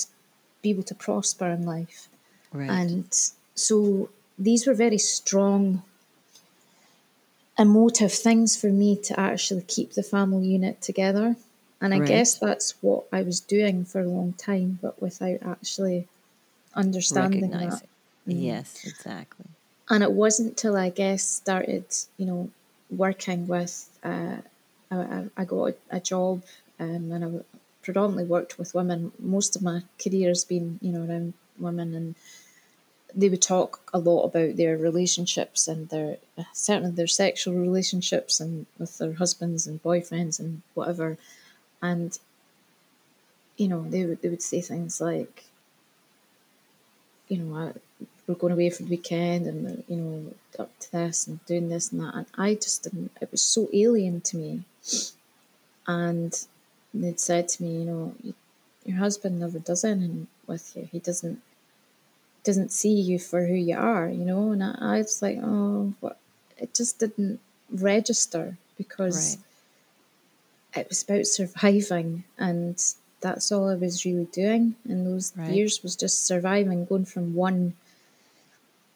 [0.63, 2.09] be able to prosper in life.
[2.53, 2.71] Right.
[2.71, 3.07] And
[3.55, 4.09] so
[4.39, 5.83] these were very strong
[7.59, 11.37] emotive things for me to actually keep the family unit together.
[11.81, 12.09] And I Right.
[12.09, 16.09] guess that's what I was doing for a long time, but without actually
[16.75, 17.83] understanding that.
[18.27, 19.47] Yes, exactly.
[19.89, 21.85] And it wasn't till I guess started,
[22.17, 22.51] you know,
[22.91, 24.37] working with, uh,
[24.91, 26.43] I, I- got a, a job
[26.81, 27.29] um, and I
[27.83, 29.13] predominantly worked with women.
[29.19, 32.15] Most of my career has been, you know, around women and
[33.17, 36.17] they would talk a lot about their relationships and their
[36.53, 41.17] certainly their sexual relationships and with their husbands and boyfriends and whatever.
[41.81, 42.19] And
[43.57, 45.45] you know they would they would say things like
[47.29, 47.73] you know
[48.27, 51.93] we're going away for the weekend and you know up to this and doing this
[51.93, 52.15] and that.
[52.15, 54.63] And I just didn't it was so alien to me.
[55.87, 56.47] And
[56.93, 58.15] they'd said to me you know
[58.85, 60.89] your husband never does anything with you.
[60.91, 61.41] He doesn't
[62.45, 64.53] doesn't see you for who you are, you know.
[64.53, 66.19] And I, I was like, oh, what?
[66.59, 69.39] It just didn't register because
[70.77, 72.83] it was about surviving, and
[73.21, 75.51] that's all I was really doing in those Right.
[75.51, 77.75] years was just surviving, going from one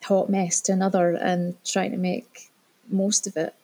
[0.04, 2.50] hot mess to another, and trying to make
[2.88, 3.54] most of it.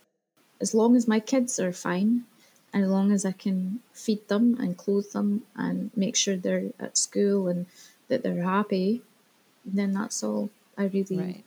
[0.61, 2.25] As long as my kids are fine,
[2.73, 6.71] and as long as I can feed them and clothe them and make sure they're
[6.81, 7.67] at school and
[8.09, 9.03] that they're happy,
[9.65, 11.45] then that's all I really Right.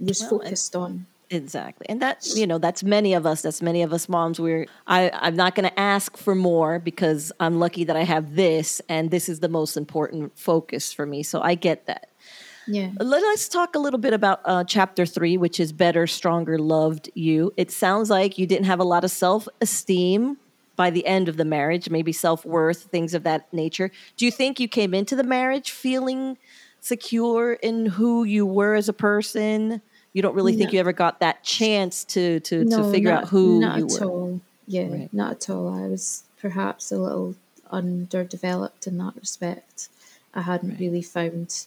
[0.00, 1.06] was Well, focused on.
[1.30, 1.86] Exactly.
[1.88, 3.40] And that's, you know, that's many of us.
[3.40, 4.38] That's many of us moms.
[4.38, 8.34] We're, I, I'm not going to ask for more because I'm lucky that I have
[8.36, 11.22] this and this is the most important focus for me.
[11.22, 12.08] So I get that.
[12.66, 12.90] Yeah.
[13.00, 17.10] Let us talk a little bit about uh, chapter three, which is Better, Stronger, Loved
[17.14, 17.52] You.
[17.56, 20.36] It sounds like you didn't have a lot of self esteem
[20.76, 23.90] by the end of the marriage, maybe self worth, things of that nature.
[24.16, 26.36] Do you think you came into the marriage feeling
[26.82, 29.80] secure in who you were as a person?
[30.12, 33.22] You don't really think you ever got that chance to to, no, to figure not,
[33.24, 34.06] out who not you at were.
[34.06, 34.40] all.
[34.66, 35.08] Yeah, Right.
[35.14, 35.68] not at all.
[35.68, 37.34] I was perhaps a little
[37.70, 39.88] underdeveloped in that respect.
[40.34, 40.80] I hadn't Right.
[40.80, 41.66] really found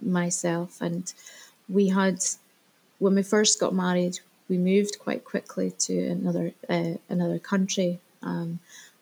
[0.00, 1.12] myself, and
[1.68, 2.24] we had
[2.98, 8.58] when we first got married, we moved quite quickly to another uh, another country, um,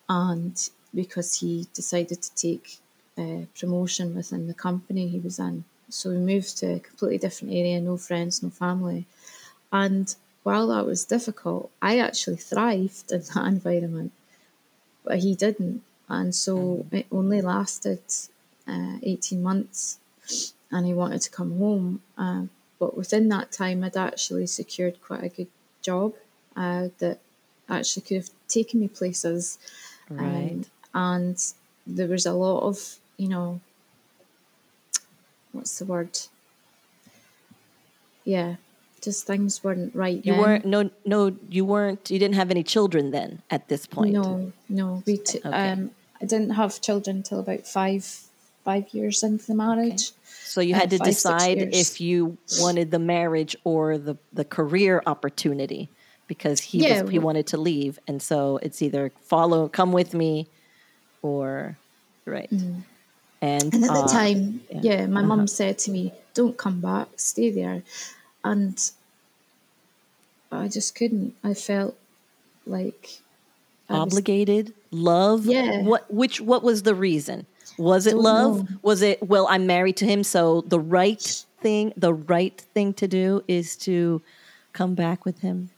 [0.09, 2.79] and because he decided to take
[3.21, 7.55] uh, promotion within the company he was in, so we moved to a completely different
[7.55, 9.07] area, no friends, no family,
[9.73, 10.07] and
[10.43, 14.13] while that was difficult, I actually thrived in that environment,
[15.05, 18.03] but he didn't, and so it only lasted
[18.67, 19.99] uh, eighteen months
[20.71, 22.03] and he wanted to come home.
[22.17, 22.45] Uh,
[22.79, 25.49] but within that time, I'd actually secured quite a good
[25.83, 26.15] job
[26.57, 27.19] uh, that
[27.69, 29.59] actually could have taken me places.
[30.09, 30.53] Right.
[30.53, 31.53] Um, and
[31.87, 33.61] there was a lot of, you know,
[35.53, 36.19] what's the word?
[38.25, 38.57] Yeah,
[39.03, 40.25] just things weren't right.
[40.25, 40.41] You then.
[40.41, 44.15] weren't no no you weren't you didn't have any children then at this point.
[44.15, 45.03] No, no.
[45.07, 45.73] We t- Okay.
[45.73, 45.91] um,
[46.23, 48.05] I didn't have children until about five
[48.65, 50.13] five years into the marriage.
[50.25, 54.45] So you Uh, had to five, decide if you wanted the marriage or the, the
[54.45, 55.91] career opportunity
[56.27, 60.15] because he Yeah, was, he wanted to leave, and so it's either follow, come with
[60.15, 60.49] me,
[61.23, 61.77] or
[62.27, 62.51] right.
[62.53, 62.83] Mm.
[63.43, 64.81] And at the uh, time, yeah.
[64.83, 67.83] yeah, my mum said to me, "Don't come back, stay there,"
[68.45, 68.79] and
[70.53, 71.35] I just couldn't.
[71.43, 71.97] I felt
[72.67, 73.21] like
[73.89, 75.47] I was- obligated, love.
[75.47, 75.83] Yeah.
[75.83, 77.47] What which what was the reason?
[77.79, 78.71] Was it Don't love?
[78.71, 78.77] know.
[78.83, 79.47] Was it well?
[79.49, 84.21] I'm married to him, so the right thing, the right thing to do is to
[84.75, 85.71] come back with him.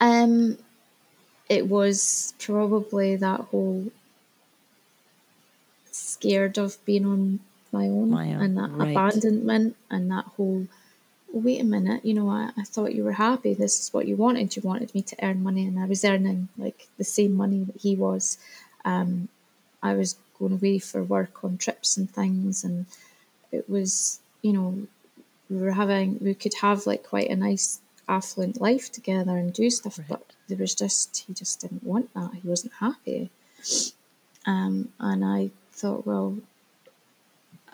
[0.00, 0.58] Um,
[1.48, 3.90] it was probably that whole
[6.16, 7.40] scared of being on
[7.72, 8.90] my own, My own, and that right.
[8.90, 10.66] abandonment and that whole.
[11.32, 13.52] Wait a minute, you know, I, I thought you were happy.
[13.52, 14.56] This is what you wanted.
[14.56, 17.80] You wanted me to earn money, and I was earning like the same money that
[17.86, 18.38] he was.
[18.84, 19.28] Um,
[19.82, 22.86] I was going away for work on trips and things, and
[23.52, 24.86] it was, you know,
[25.50, 29.68] we were having, we could have like quite a nice affluent life together and do
[29.70, 32.30] stuff, but there was just, he just didn't want that.
[32.40, 33.30] He wasn't happy.
[34.46, 36.38] Um, and I thought, well,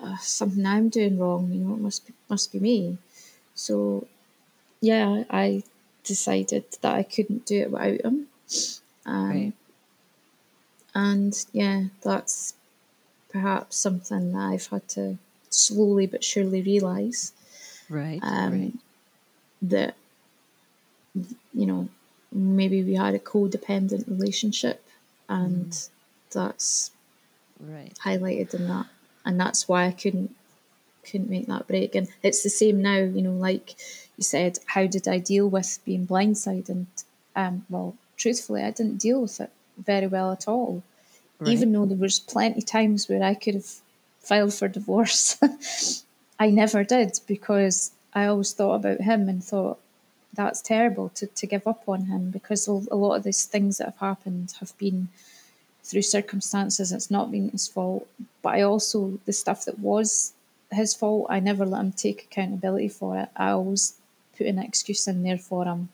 [0.03, 2.99] uh, something I'm doing wrong, you know, it must be, must be me.
[3.55, 4.07] So,
[4.81, 5.63] yeah, I
[6.05, 8.27] decided that I couldn't do it without him.
[9.07, 9.53] Um, Right.
[10.95, 12.55] and yeah, that's
[13.31, 15.19] perhaps something that I've had to
[15.51, 17.33] slowly but surely realise
[17.89, 18.21] Right.
[18.23, 18.75] um, right.
[19.63, 19.97] that
[21.55, 21.89] you know,
[22.33, 24.83] maybe we had a codependent relationship,
[25.29, 25.89] and Mm.
[26.31, 26.91] that's
[27.63, 27.97] Right.
[28.05, 28.87] highlighted in that,
[29.25, 30.35] and that's why I couldn't
[31.05, 31.95] couldn't make that break.
[31.95, 33.75] And it's the same now, you know, like
[34.17, 36.69] you said, how did I deal with being blindsided?
[36.69, 36.87] And
[37.35, 40.83] um, well, truthfully, I didn't deal with it very well at all.
[41.39, 41.51] Right.
[41.51, 43.81] Even though there was plenty of times where I could have
[44.21, 45.39] filed for divorce,
[46.39, 49.79] I never did because I always thought about him and thought
[50.35, 53.79] that's terrible to, to give up on him because a a lot of these things
[53.79, 55.09] that have happened have been
[55.93, 58.09] through circumstances it's not been his fault
[58.43, 60.33] but i also the stuff that was
[60.71, 63.29] his fault i never let him take accountability for it.
[63.37, 63.83] I always
[64.39, 65.91] put an excuse in there for him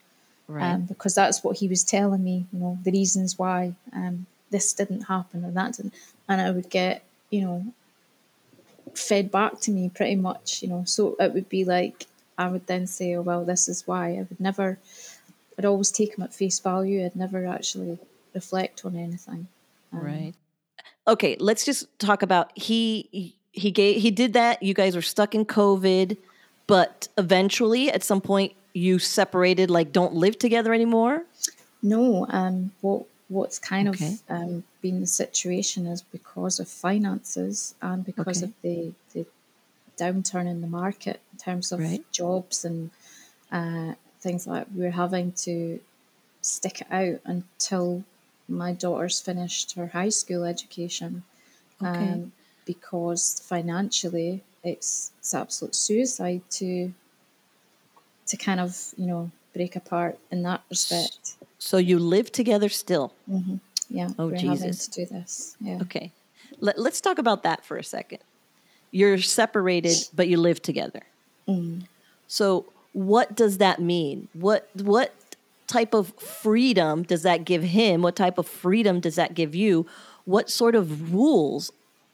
[0.46, 0.72] Right.
[0.72, 4.72] um, because that's what he was telling me you know the reasons why um, this
[4.72, 5.94] didn't happen and that didn't
[6.28, 7.58] and i would get you know
[8.94, 10.82] fed back to me pretty much you know.
[10.86, 12.06] So it would be like
[12.38, 14.04] i would then say oh well this is why.
[14.20, 14.78] I would never
[15.58, 17.98] i'd always take him at face value i'd never actually
[18.34, 19.48] reflect on anything
[19.92, 20.34] Um, Right.
[21.06, 24.62] Okay, let's just talk about he he gave he did that.
[24.62, 26.16] You guys were stuck in COVID,
[26.66, 31.24] but eventually at some point you separated like don't live together anymore.
[31.82, 34.18] No, um, what what's kind Okay.
[34.28, 38.46] of um, been the situation is because of finances and because Okay.
[38.46, 39.26] of the the
[39.96, 42.04] downturn in the market in terms of Right.
[42.12, 42.90] jobs and
[43.50, 44.66] uh, things like.
[44.74, 45.80] We're having to
[46.42, 48.04] stick it out until
[48.48, 51.22] my daughter's finished her high school education,
[51.82, 52.12] Okay.
[52.12, 52.32] um,
[52.64, 56.92] because financially it's it's absolute suicide to
[58.26, 61.36] to kind of you know break apart in that respect.
[61.58, 63.12] So you live together still.
[63.90, 64.86] Yeah, Oh, Jesus.
[64.88, 65.56] to do this.
[65.60, 65.78] Yeah.
[65.82, 66.12] Okay.
[66.60, 68.18] Let, let's talk about that for a second.
[68.90, 71.02] You're separated, but you live together.
[72.26, 74.28] So, what does that mean?
[74.34, 75.14] What what
[75.68, 78.02] type of freedom does that give him?
[78.02, 79.86] What type of freedom does that give you?
[80.24, 81.70] What sort of rules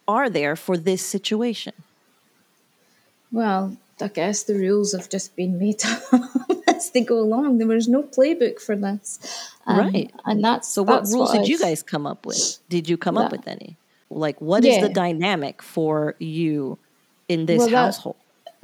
[0.06, 1.72] are there for this situation?
[3.32, 6.02] Well, I guess the rules have just been made up
[6.68, 7.58] as they go along.
[7.58, 9.18] There was no playbook for this,
[9.66, 10.10] Um, Right.
[10.26, 12.58] And that's So, what that's rules did you I've- guys come up with?
[12.68, 13.76] Did you come up with any?
[14.10, 16.78] Like, what is the dynamic for you
[17.28, 18.14] in this Well, that-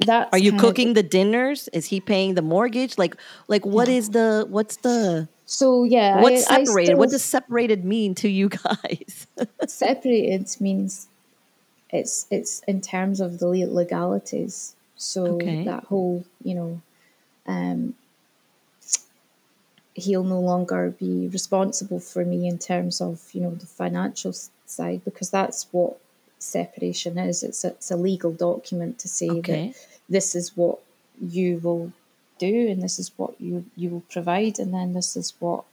[0.05, 1.69] That's Are you kind of- cooking the dinners?
[1.73, 2.97] Is he paying the mortgage?
[2.97, 3.15] Like,
[3.47, 6.97] like what is the what's the So yeah, what's I, I separated?
[6.97, 9.27] what does separated mean to you guys?
[9.67, 11.07] separated means
[11.91, 14.75] it's it's in terms of the legalities.
[14.97, 15.63] So Okay.
[15.65, 16.81] that whole you know,
[17.47, 17.95] um,
[19.93, 24.33] he'll no longer be responsible for me in terms of you know the financial
[24.65, 25.97] side because that's what
[26.39, 27.43] separation is.
[27.43, 29.67] It's a, it's a legal document to say Okay.
[29.69, 29.75] that
[30.15, 30.77] this is what
[31.37, 31.85] you will
[32.39, 35.63] do and this is what you you will provide and then this is what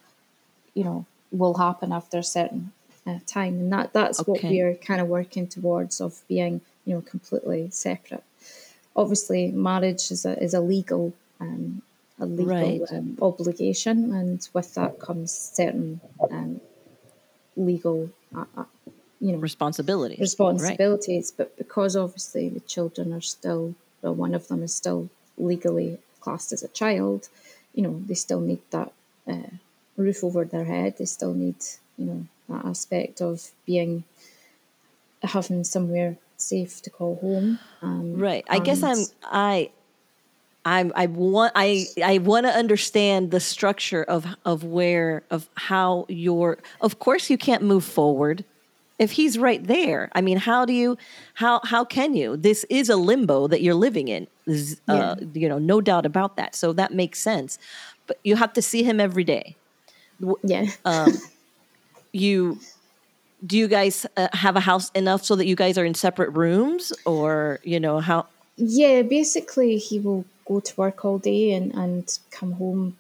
[0.75, 1.05] you know
[1.41, 2.63] will happen after a certain
[3.07, 7.01] uh, time and that that's what we're kind of working towards of being you know
[7.15, 8.25] completely separate
[9.03, 11.05] obviously marriage is a is a legal
[11.41, 11.83] um,
[12.21, 12.93] a legal Right.
[12.93, 16.61] um, obligation and with that comes certain um,
[17.57, 18.65] legal uh, uh,
[19.21, 20.15] you know Responsibility.
[20.15, 20.21] Right.
[20.21, 25.99] responsibilities, but because obviously the children are still, well, one of them is still legally
[26.21, 27.29] classed as a child,
[27.75, 28.93] you know, they still need that
[29.27, 29.51] uh,
[29.97, 30.97] roof over their head.
[30.99, 31.57] They still need,
[31.97, 34.05] you know, that aspect of being,
[35.23, 37.59] having somewhere safe to call home.
[37.83, 38.45] Um, Right.
[38.49, 39.71] I guess I'm I
[40.65, 46.07] I'm I want I I want to understand the structure of of where of how
[46.09, 48.45] your of course you can't move forward
[48.99, 50.11] if he's right there.
[50.15, 50.97] I mean, how do you
[51.35, 52.37] how how can you?
[52.37, 54.27] This is a limbo that you're living in.
[54.47, 56.55] Is, uh, you know, no doubt about that.
[56.55, 57.59] So that makes sense.
[58.07, 59.57] But you have to see him every day.
[60.43, 60.67] Yeah.
[60.85, 61.19] Um,
[62.13, 62.59] you
[63.47, 66.31] do you guys uh, have a house enough so that you guys are in separate
[66.31, 71.73] rooms or you know how Yeah, basically, he will go to work all day and,
[71.75, 72.97] and come home,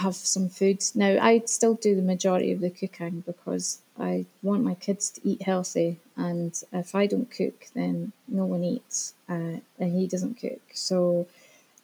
[0.00, 0.82] have some food.
[0.94, 5.20] Now, I still do the majority of the cooking because I want my kids to
[5.24, 5.98] eat healthy.
[6.16, 10.60] And if I don't cook, then no one eats, uh, and he doesn't cook.
[10.74, 11.26] So,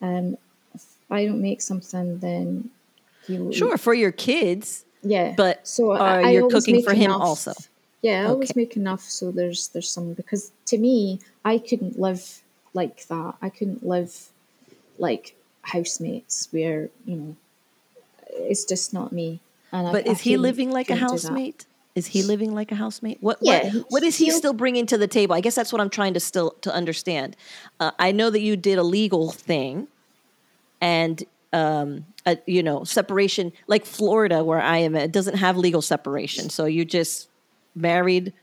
[0.03, 0.37] um,
[0.75, 2.71] if I don't make something, then
[3.27, 3.51] he will.
[3.51, 3.57] eat.
[3.57, 7.23] Sure, for your kids, Yeah, but so uh, I you're cooking for him enough.
[7.23, 7.53] also.
[8.03, 12.43] Yeah, I always make enough so there's there's some because to me I couldn't live
[12.75, 13.35] like that.
[13.43, 14.13] I couldn't live
[14.99, 17.37] like housemates where you know
[18.39, 19.41] it's just not me.
[19.73, 21.23] And But I is he living like a couldn't do that.
[21.23, 21.67] housemate?
[21.95, 23.19] Is he living like a housemate?
[23.21, 25.35] What Yeah, what, what is he still bringing to the table?
[25.35, 27.37] I guess that's what I'm trying to still to understand.
[27.81, 29.89] Uh, I know that you did a legal thing,
[30.81, 31.23] and
[31.53, 36.51] um, a, you know, separation like Florida, where I am, it doesn't have legal separation.
[36.51, 37.29] So you just
[37.75, 38.35] married,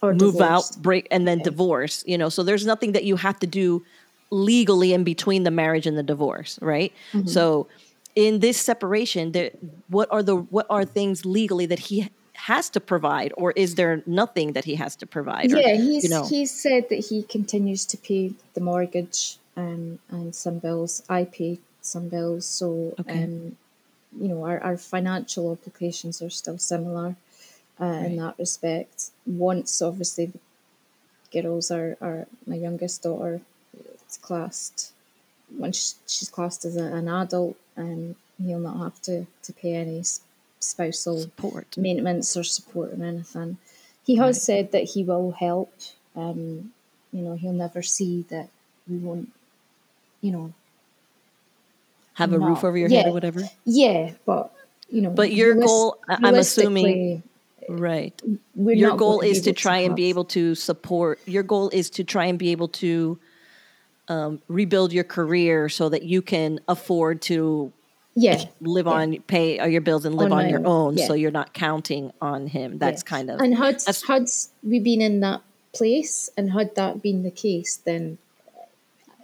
[0.00, 0.76] Or move divorced.
[0.76, 2.04] out, break, and then divorce.
[2.06, 3.84] You know, so there's nothing that you have to do
[4.30, 6.92] legally in between the marriage and the divorce, right?
[7.12, 7.26] Mm-hmm.
[7.28, 7.66] So
[8.14, 9.50] in this separation, there,
[9.88, 14.02] what are the what are things legally that he has to provide, or is there
[14.06, 15.52] nothing that he has to provide?
[15.52, 19.98] Or, Yeah, he's you know, he's said that he continues to pay the mortgage um,
[20.10, 21.02] and some bills.
[21.08, 23.24] I pay some bills, so Okay.
[23.24, 23.56] um,
[24.20, 27.16] you know our, our financial obligations are still similar
[27.80, 29.10] uh, in that respect.
[29.26, 33.40] Once obviously the girls are, are my youngest daughter
[34.06, 34.92] is classed
[35.58, 38.14] once she's classed as a, an adult, um,
[38.44, 40.02] he'll not have to, to pay any
[40.58, 41.76] spousal support.
[41.76, 43.58] maintenance or support or anything.
[44.04, 45.72] He has said that he will help.
[46.16, 46.72] Um,
[47.12, 48.48] you know, he'll never see that
[48.88, 49.30] we won't.
[50.20, 50.52] You know,
[52.14, 53.42] Have a roof over your head or whatever.
[53.64, 54.52] yeah, but
[54.90, 55.10] you know.
[55.10, 57.22] But your realis- goal, I'm assuming-
[57.68, 58.20] Right.
[58.56, 62.04] your goal is to able try and be able to support your goal is to
[62.04, 63.18] try and be able to
[64.08, 67.72] um, rebuild your career so that you can afford to
[68.14, 68.92] Yeah, live yeah.
[68.92, 71.06] on pay uh, your bills and live On on, your own, yeah.
[71.06, 73.08] so you're not counting on him that's Yeah.
[73.10, 74.28] kind of And had had
[74.62, 75.40] we been in that
[75.72, 78.18] place and had that been the case, then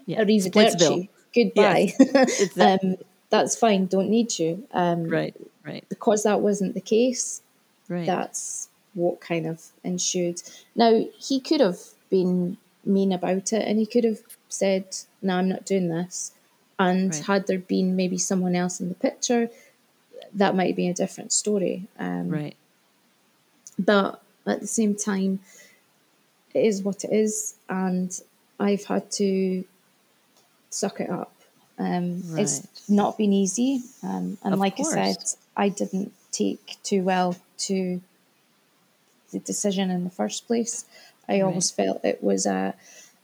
[0.07, 1.93] yeah, arrivederci, goodbye.
[1.99, 2.97] It's that- um,
[3.31, 3.85] that's fine.
[3.87, 4.66] Don't need you.
[4.72, 7.43] Um, right right Because that wasn't the case.
[7.89, 10.41] right That's what kind of ensued.
[10.74, 12.57] Now he could have been
[12.87, 14.84] mean about it, and he could have said,
[15.22, 16.32] "No, I'm not doing this."
[16.78, 17.24] And Right.
[17.24, 19.51] had there been maybe someone else in the picture,
[20.34, 21.88] that might be a different story.
[21.99, 22.57] Um, right
[23.78, 25.40] but at the same time,
[26.55, 28.20] it is what it is, and
[28.59, 29.64] I've had to
[30.70, 31.32] suck it up.
[31.78, 35.16] Um, It's not been easy, um, and Of like I said.
[35.57, 38.01] I didn't take too well to
[39.32, 40.84] the decision in the first place.
[41.28, 42.74] I almost felt it was a,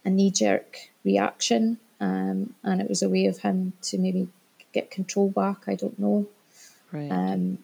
[0.04, 4.28] a knee jerk reaction, um, and it was a way of him to maybe
[4.72, 5.58] get control back.
[5.66, 6.26] I don't know.
[6.92, 7.58] right Um,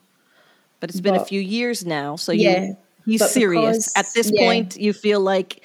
[0.81, 4.31] but it's been a few years now so Yeah, you he's serious because- at this
[4.33, 4.47] yeah.
[4.47, 5.63] point you feel like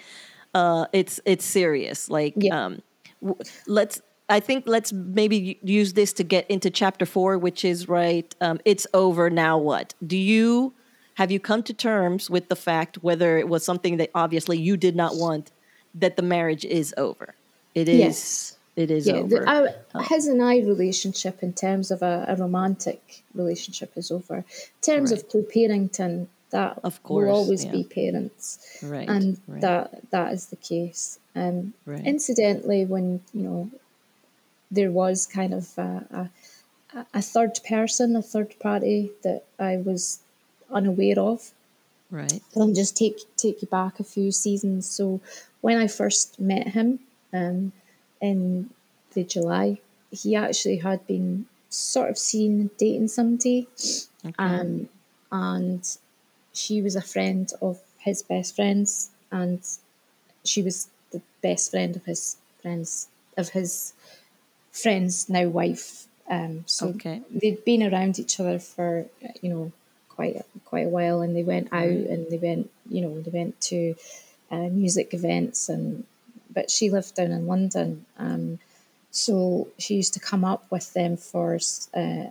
[0.54, 2.66] uh it's it's serious like Yeah.
[2.66, 2.82] um
[3.22, 7.88] w- let's i think let's maybe use this to get into chapter four which is
[7.90, 10.74] right um it's over now what do you
[11.16, 14.76] have you come to terms with the fact whether it was something that obviously you
[14.78, 15.52] did not want
[16.02, 17.36] that the marriage is over
[17.76, 18.58] it is Yes.
[18.76, 19.50] it is yeah, over the,
[19.94, 24.38] our, his and I relationship in terms of a, a romantic relationship is over.
[24.38, 24.44] In
[24.82, 27.72] terms of co-parenting, that Of course, will always yeah.
[27.72, 31.20] be parents, right and right, that that is the case.
[31.36, 32.06] Um, Right.
[32.06, 33.72] Incidentally, when you know
[34.72, 36.30] there was kind of a,
[36.94, 40.20] a, a third person, a third party that I was
[40.72, 41.52] unaware of,
[42.12, 44.86] right I'll just take take you back a few seasons.
[44.90, 45.20] So
[45.62, 47.00] when I first met him
[47.36, 47.72] um,
[48.22, 48.70] in
[49.14, 49.80] the July,
[50.12, 53.68] he actually had been sort of seen dating somebody,
[54.40, 54.90] um,
[55.32, 55.98] and
[56.54, 59.60] she was a friend of his best friends, and
[60.44, 63.08] she was the best friend of his friends
[63.38, 63.94] of his
[64.72, 66.08] friend's now wife.
[66.30, 67.22] Um, so Okay.
[67.30, 69.06] they'd been around each other for
[69.42, 69.72] you know
[70.10, 73.32] quite a, quite a while, and they went out and they went you know they
[73.32, 73.96] went to
[74.52, 76.06] uh, music events and
[76.56, 78.60] but she lived down in London, um,
[79.12, 81.60] so she used to come up with them for
[81.94, 82.26] uh,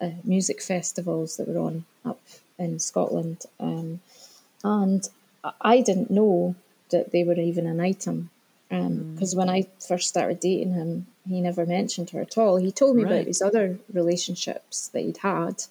[0.00, 2.20] uh, music festivals that were on up
[2.58, 4.00] in Scotland, um,
[4.64, 5.08] and
[5.62, 6.54] I- didn't know
[6.90, 8.30] that they were even an item.
[8.68, 12.56] Because when I first started dating him, he never mentioned her at all.
[12.56, 13.12] He told me Right.
[13.12, 15.62] about his other relationships that he'd had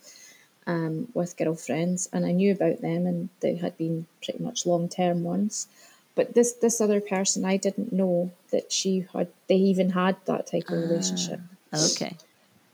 [0.65, 4.87] um, with girlfriends, and I knew about them, and they had been pretty much long
[4.89, 5.67] term ones.
[6.15, 9.27] But this this other person, I didn't know that she had.
[9.47, 11.39] They even had that type of ah, relationship.
[11.73, 12.15] okay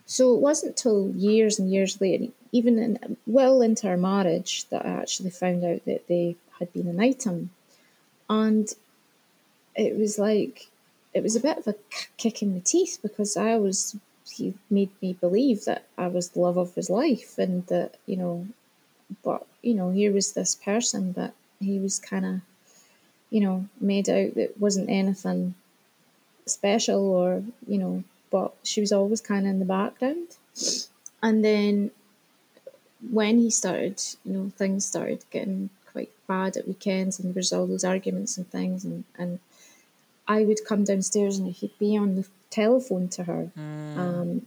[0.05, 4.85] So it wasn't till years and years later, even in, well into our marriage, that
[4.85, 7.49] I actually found out that they had been an item.
[8.29, 8.73] And
[9.75, 10.67] it was like,
[11.13, 11.75] it was a bit of a
[12.17, 13.95] kick in the teeth because I was,
[14.29, 18.17] he made me believe that I was the love of his life and that, you
[18.17, 18.47] know,
[19.23, 22.41] but, you know, here was this person, but he was kind of,
[23.31, 25.55] you know, made out that wasn't anything
[26.45, 30.27] special or, you know, but she was always kind of in the background.
[31.23, 31.91] And then
[33.09, 37.53] when he started, you know, things started getting quite bad at weekends and there was
[37.53, 39.39] all those arguments and things and, and
[40.27, 43.51] I would come downstairs and he'd be on the telephone to her.
[43.97, 44.45] Um,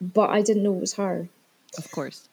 [0.00, 1.28] but I didn't know it was her.
[1.76, 2.28] Of course.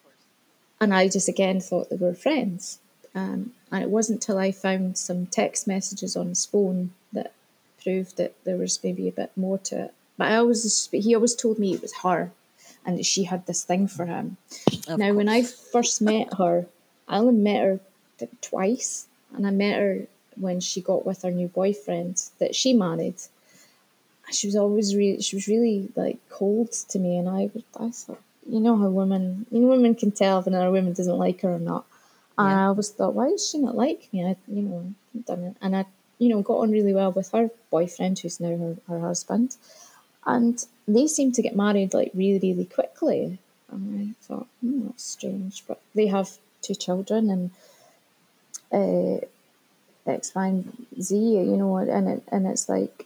[0.79, 2.79] And I just again thought they were friends.
[3.15, 7.31] Um, and it wasn't till I found some text messages on his phone that
[7.81, 9.93] proved that there was maybe a bit more to it.
[10.17, 12.31] But I always, he always told me it was her
[12.85, 14.37] and that she had this thing for him.
[14.87, 16.65] Of now, when I first met her,
[17.07, 17.79] I only met her
[18.41, 23.15] twice, and I met her when she got with her new boyfriend that she married.
[24.31, 27.49] She was always really, she was really like cold to me, and I,
[27.79, 31.17] I thought, you know how women, you know, women can tell if another woman doesn't
[31.17, 31.85] like her or not.
[32.37, 32.63] And Yeah.
[32.63, 34.25] I always thought, why does she not like me?
[34.25, 34.93] I, you know,
[35.25, 35.85] done it, and I,
[36.19, 39.55] you know, got on really well with her boyfriend, who's now her, her husband,
[40.25, 43.37] and they seemed to get married like really, really quickly.
[43.71, 46.29] And I thought, hmm, that's strange, but they have
[46.61, 47.51] two children, and
[48.71, 49.25] uh,
[50.05, 53.05] X, Y, and Z, you know, and it, and it's like,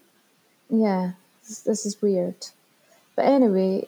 [0.69, 1.11] yeah,
[1.47, 2.47] this, this is weird.
[3.15, 3.88] But anyway,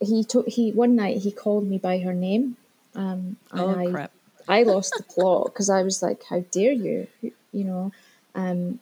[0.00, 2.56] he took he one night he called me by her name,
[2.94, 4.12] um, and Oh, I crap.
[4.50, 7.06] I lost the plot because I was like, how dare you,
[7.52, 7.92] you know,
[8.34, 8.80] um,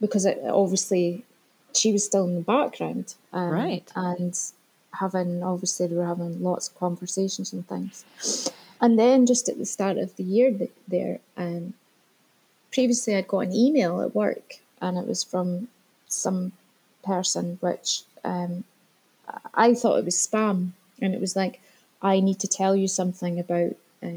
[0.00, 1.24] because it, obviously
[1.74, 3.92] she was still in the background, um, Right.
[3.94, 4.34] and
[4.94, 8.04] having obviously we were having lots of conversations and things,
[8.80, 11.74] and then just at the start of the year th- there, um,
[12.72, 15.68] previously I'd got an email at work and it was from
[16.08, 16.52] some
[17.04, 18.64] person which um,
[19.54, 20.70] I thought it was spam
[21.00, 21.60] and it was like
[22.02, 24.08] I need to tell you something about uh,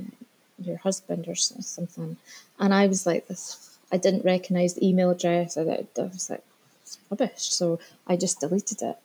[0.61, 2.17] your husband or something.
[2.59, 5.57] And I was like this I didn't recognize the email address.
[5.57, 6.43] I, I was like
[6.83, 7.51] it's rubbish.
[7.51, 8.97] So I just deleted it.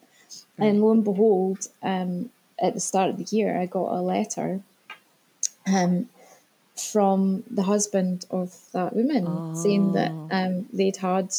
[0.59, 2.31] And lo and behold um,
[2.61, 4.61] at the start of the year I got a letter
[5.67, 6.09] um,
[6.77, 11.33] from the husband of that woman saying that um, they'd had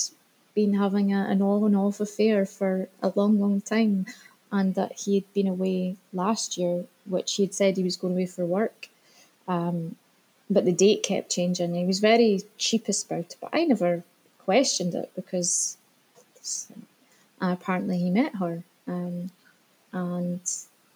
[0.55, 4.05] been having a, an on and off affair for a long, long time
[4.51, 8.13] and that he had been away last year, which he had said he was going
[8.13, 8.87] away for work.
[9.47, 9.97] Um,
[10.49, 11.73] but the date kept changing.
[11.75, 14.03] He was very cheapest about it, but I never
[14.39, 15.77] questioned it because
[17.41, 18.63] uh, apparently he met her.
[18.87, 19.31] Um,
[19.91, 20.41] and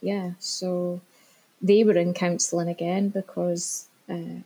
[0.02, 1.02] yeah, so
[1.62, 4.42] they were in counselling again because uh,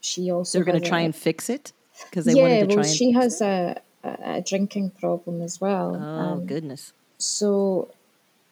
[0.00, 1.72] she also They're going to try and fix it
[2.04, 2.96] because they yeah, wanted to well, try and.
[2.96, 5.96] she has a, a, drinking problem as well.
[5.96, 6.92] oh um, goodness.
[7.18, 7.88] so,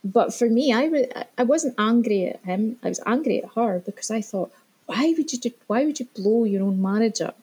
[0.04, 2.78] but for me, I wasn't angry at him.
[2.82, 4.52] I was angry at her because I thought,
[4.92, 7.40] why would you do, why would you blow your own marriage up?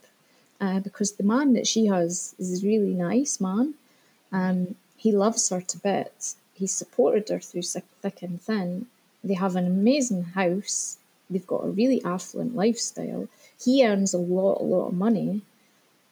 [0.62, 3.74] Uh, because the man that she has is a really nice man.
[4.32, 6.36] Um, he loves her to bits.
[6.54, 8.86] He supported her through thick, and thin.
[9.24, 10.98] They have an amazing house.
[11.30, 13.28] They've got a really affluent lifestyle.
[13.64, 15.42] He earns a lot, a lot of money.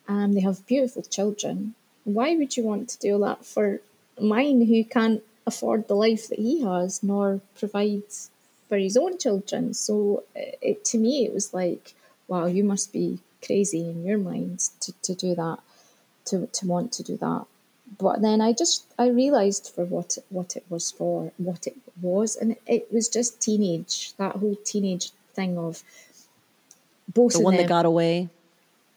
[0.07, 1.75] Um, they have beautiful children.
[2.03, 3.81] Why would you want to do that for
[4.19, 8.03] mine who can't afford the life that he has nor provide
[8.67, 9.73] for his own children?
[9.73, 11.93] So uh, it, to me, it was like,
[12.27, 15.59] wow, you must be crazy in your mind to, to do that,
[16.25, 17.45] to, to want to do that.
[17.97, 21.77] But then I just I realised for what it, what it was for, what it
[22.01, 24.13] was, and it was just teenage.
[24.17, 25.83] That whole teenage thing of
[27.13, 27.63] both The of one them.
[27.63, 28.29] that got away.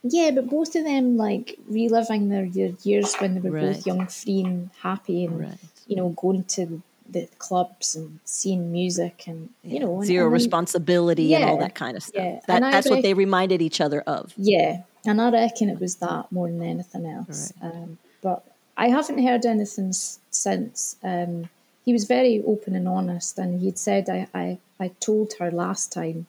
[0.02, 3.74] Yeah, but both of them like reliving their, their years when they were Right.
[3.74, 5.58] both young, free, and happy, and Right.
[5.86, 6.82] you know, going to
[7.12, 11.74] the clubs and seeing music, and you know, and- Zero and responsibility and all that
[11.74, 12.22] kind of stuff.
[12.24, 12.40] yeah.
[12.46, 14.32] That, that's what they reminded each other of.
[14.36, 17.52] Yeah, and I reckon it was that more than anything else.
[17.62, 18.44] Um, but
[18.76, 20.96] I haven't heard anything s- since.
[21.02, 21.48] Um,
[21.84, 25.92] he was very open and honest, and he'd said, I, I, I told her last
[25.92, 26.26] time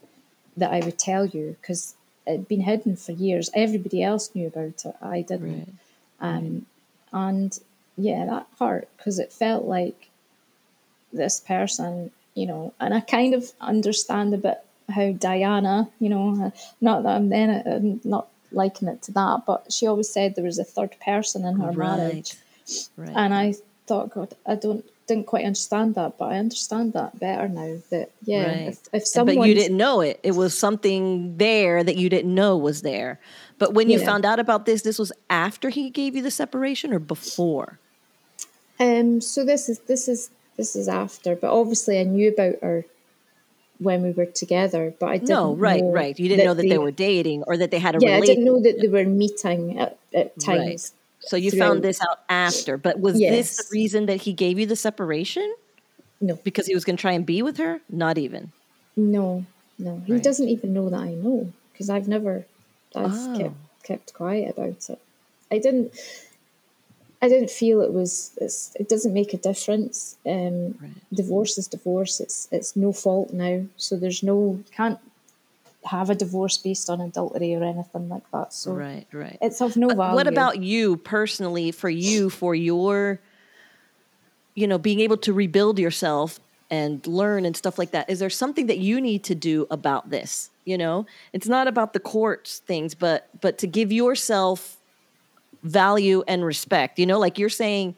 [0.57, 1.93] that I would tell you because
[2.25, 3.49] it'd been hidden for years.
[3.53, 4.95] Everybody else knew about it.
[5.01, 5.77] I didn't.
[6.19, 6.65] Um,
[7.11, 7.57] and
[7.97, 10.07] yeah, that hurt because it felt like
[11.13, 14.59] this person, you know, and I kind of understand a bit
[14.89, 16.51] how Diana, you know,
[16.81, 20.43] not that I'm then I'm not liking it to that, but she always said there
[20.43, 22.35] was a third person in her marriage,
[22.97, 23.15] Right.
[23.15, 23.55] and I
[23.87, 27.77] thought, God, I don't didn't quite understand that, but I understand that better now.
[27.89, 28.67] That yeah, Right.
[28.69, 30.19] if, if someone but you didn't know it.
[30.23, 33.19] It was something there that you didn't know was there.
[33.59, 34.05] But when you Yeah.
[34.05, 37.79] found out about this, this was after he gave you the separation or before?
[38.79, 40.29] Um, so this is this is
[40.61, 42.85] this is after, but obviously I knew about her
[43.79, 45.29] when we were together, but I didn't.
[45.29, 46.17] No, right, right.
[46.19, 48.45] You didn't know that they, were dating or that they had a Yeah, I didn't
[48.45, 50.93] know that they were meeting at, at times.
[51.21, 51.67] So you throughout.
[51.67, 52.77] found this out after.
[52.77, 55.47] But was this the reason that he gave you the separation?
[56.19, 57.81] No, Because he was going to try and be with her?
[57.89, 58.51] Not even.
[58.95, 59.43] no,
[59.79, 59.93] no.
[60.05, 60.23] He Right.
[60.23, 62.45] doesn't even know that I know because I've never,
[62.95, 63.35] I've Oh.
[63.39, 63.55] kept
[63.89, 64.99] kept quiet about it.
[65.51, 65.91] I didn't.
[67.21, 68.31] I didn't feel it was.
[68.75, 70.17] it doesn't make a difference.
[70.25, 70.91] Um, Right.
[71.13, 72.19] Divorce is divorce.
[72.19, 73.65] It's it's no fault now.
[73.77, 74.99] So there's no can't
[75.85, 78.53] have a divorce based on adultery or anything like that.
[78.53, 79.37] So Right, right.
[79.41, 80.15] it's of no value.
[80.15, 83.19] What about you personally for you for your
[84.55, 88.29] you know being able to rebuild yourself and learn and stuff like that is there
[88.29, 92.59] something that you need to do about this you know it's not about the courts
[92.59, 94.77] things but but to give yourself
[95.63, 97.95] value and respect you know like you're saying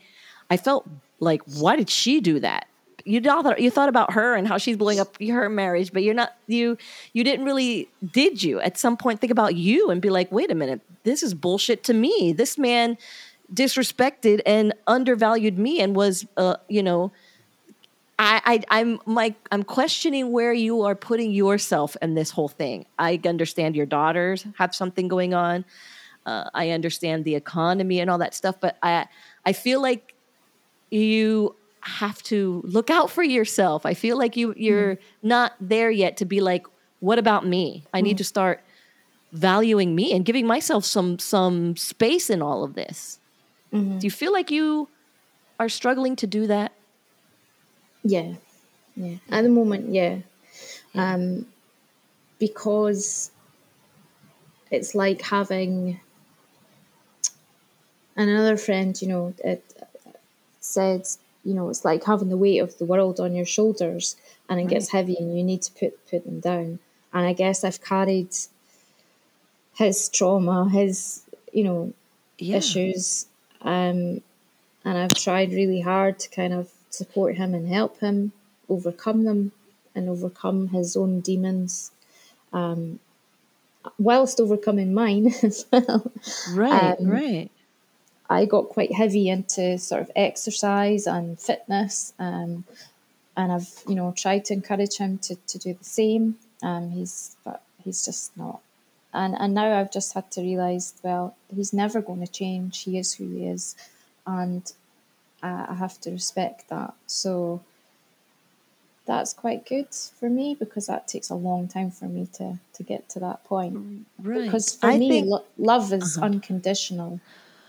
[0.49, 0.87] i felt
[1.19, 2.67] like why did she do that
[3.05, 6.13] you thought you thought about her and how she's blowing up her marriage but you're
[6.13, 6.77] not you
[7.13, 10.51] you didn't really did you at some point think about you and be like wait
[10.51, 12.97] a minute this is bullshit to me this man
[13.53, 17.11] disrespected and undervalued me and was uh you know
[18.19, 22.85] I, I I'm like I'm questioning where you are putting yourself in this whole thing.
[22.99, 25.65] I understand your daughters have something going on.
[26.25, 29.07] Uh, I understand the economy and all that stuff, but I
[29.45, 30.15] I feel like
[30.89, 33.85] you have to look out for yourself.
[33.85, 36.65] I feel like you you're not there yet to be like,
[36.99, 37.83] what about me?
[37.93, 38.63] I need to start
[39.33, 43.19] valuing me and giving myself some some space in all of this.
[43.71, 44.87] Do you feel like you
[45.59, 46.73] are struggling to do that?
[48.03, 48.33] Yeah,
[48.95, 49.15] yeah.
[49.31, 50.19] At the moment, yeah.
[50.93, 51.47] Um,
[52.37, 53.31] because
[54.69, 55.99] it's like having
[58.15, 58.99] another friend.
[59.01, 59.63] You know, it
[60.59, 61.07] said,
[61.43, 64.15] you know, it's like having the weight of the world on your shoulders,
[64.49, 66.79] and it gets heavy, and you need to put put them down.
[67.13, 68.35] And I guess I've carried
[69.75, 71.93] his trauma, his you know
[72.37, 72.57] Yeah.
[72.57, 73.27] issues.
[73.61, 74.21] Um,
[74.85, 78.33] and I've tried really hard to kind of support him and help him
[78.69, 79.51] overcome them
[79.95, 81.91] and overcome his own demons,
[82.53, 82.99] um,
[83.99, 86.11] whilst overcoming mine as well.
[86.45, 87.51] Right, Um, right.
[88.29, 92.63] I got quite heavy into sort of exercise and fitness, um,
[93.37, 96.37] and I've you know tried to encourage him to, to do the same.
[96.61, 98.61] Um, he's but he's just not,
[99.13, 102.83] and and now I've just had to realise well he's never going to change.
[102.83, 103.75] He is who he is,
[104.25, 104.71] and
[105.41, 106.93] I, I have to respect that.
[107.07, 107.61] So
[109.05, 112.83] that's quite good for me because that takes a long time for me to to
[112.83, 114.05] get to that point.
[114.21, 114.45] Right.
[114.45, 117.19] Because for I me, think- lo- love is unconditional.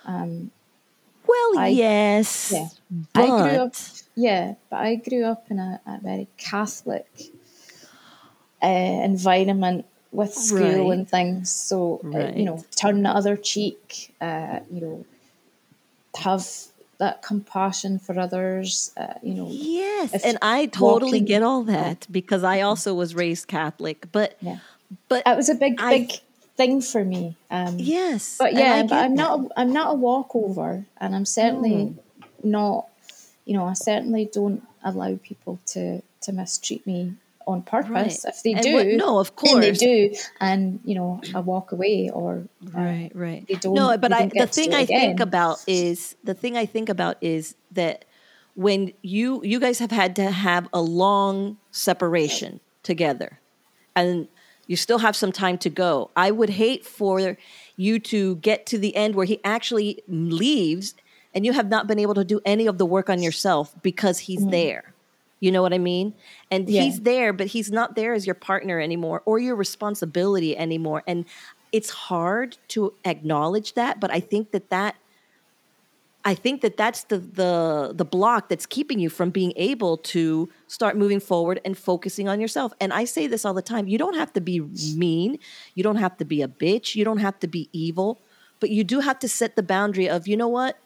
[0.07, 2.53] Well, I- yes.
[2.53, 2.69] yeah.
[3.13, 3.75] But I grew up,
[4.15, 7.07] yeah, but I grew up in a, a very Catholic
[8.63, 10.99] uh, environment with school Right.
[10.99, 11.51] and things.
[11.51, 15.05] So, uh, you know, turn the other cheek, uh, you know,
[16.19, 16.47] have
[16.99, 19.49] that compassion for others, uh, you know.
[19.51, 24.07] yes, and I totally walking- get all that because I also was raised Catholic.
[24.13, 24.59] But Yeah.
[25.09, 26.13] but That was a big, I- big
[26.57, 27.37] thing for me.
[27.51, 29.23] Um, yes, But yeah, but I'm that.
[29.23, 29.41] not.
[29.41, 31.95] A, I'm not a walkover, and I'm certainly
[32.43, 32.87] not.
[33.45, 37.15] You know, I certainly don't allow people to to mistreat me
[37.47, 37.91] on purpose.
[38.25, 38.33] Right.
[38.35, 41.73] If they And do, what- no, of course they do, and you know, I walk
[41.73, 42.45] away or
[42.75, 46.17] uh, right right they don't- no but i don't the thing i think about is
[46.25, 48.07] the thing i think about is that
[48.55, 53.39] when you you guys have had to have a long separation together
[53.95, 54.27] and
[54.67, 57.37] you still have some time to go i would hate for
[57.77, 60.95] you to get to the end where he actually leaves
[61.35, 64.21] and you have not been able to do any of the work on yourself because
[64.21, 64.51] he's mm-hmm.
[64.51, 64.95] there
[65.45, 66.15] you know what I mean?
[66.51, 66.85] And Yeah.
[66.85, 71.03] he's there, but he's not there as your partner anymore or your responsibility anymore.
[71.07, 71.27] And
[71.71, 74.95] it's hard to acknowledge that, but I think that that
[76.27, 80.49] I think that that's the the the block that's keeping you from being able to
[80.69, 82.73] start moving forward and focusing on yourself.
[82.81, 84.61] And I say this all the time, you don't have to be
[84.97, 85.39] mean,
[85.75, 88.21] you don't have to be a bitch, you don't have to be evil,
[88.59, 90.79] but you do have to set the boundary of, you know what?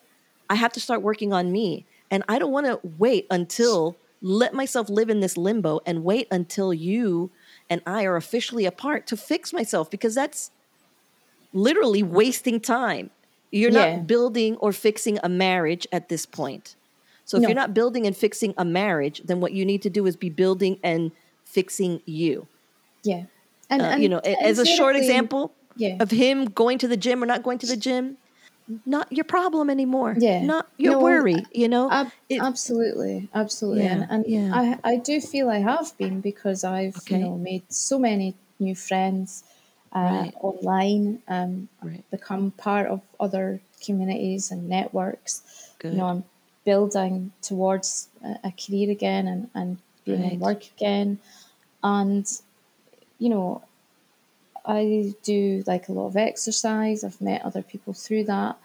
[0.50, 1.86] I have to start working on me.
[2.10, 6.26] And I don't want to wait until let myself live in this limbo and wait
[6.30, 7.30] until you
[7.70, 10.50] and I are officially apart to fix myself because that's
[11.52, 13.10] literally wasting time.
[13.50, 13.96] You're Yeah.
[13.96, 16.76] not building or fixing a marriage at this point.
[17.24, 17.48] So if No.
[17.48, 20.30] you're not building and fixing a marriage, then what you need to do is be
[20.30, 21.10] building and
[21.44, 22.46] fixing you.
[23.04, 23.24] yeah,
[23.70, 25.96] and, Uh, and you know, a- as a short example yeah.
[26.00, 28.18] of him going to the gym or not going to the gym,
[28.84, 30.14] not your problem anymore.
[30.18, 30.42] Yeah.
[30.42, 31.90] Not your No, worry, you know?
[31.90, 34.50] Ab- It- absolutely, absolutely, Yeah, and, and yeah.
[34.52, 37.16] I I do feel I have been because I've Okay.
[37.18, 39.42] you know made so many new friends
[39.92, 40.34] uh, Right.
[40.40, 42.04] online, um, Right.
[42.10, 45.42] become part of other communities and networks.
[45.78, 45.92] Good.
[45.92, 46.24] You know, I'm
[46.64, 51.18] building towards a, a career again and and being in work again,
[51.82, 52.26] and
[53.18, 53.62] you know,
[54.64, 57.04] I do like a lot of exercise.
[57.04, 58.56] I've met other people through that.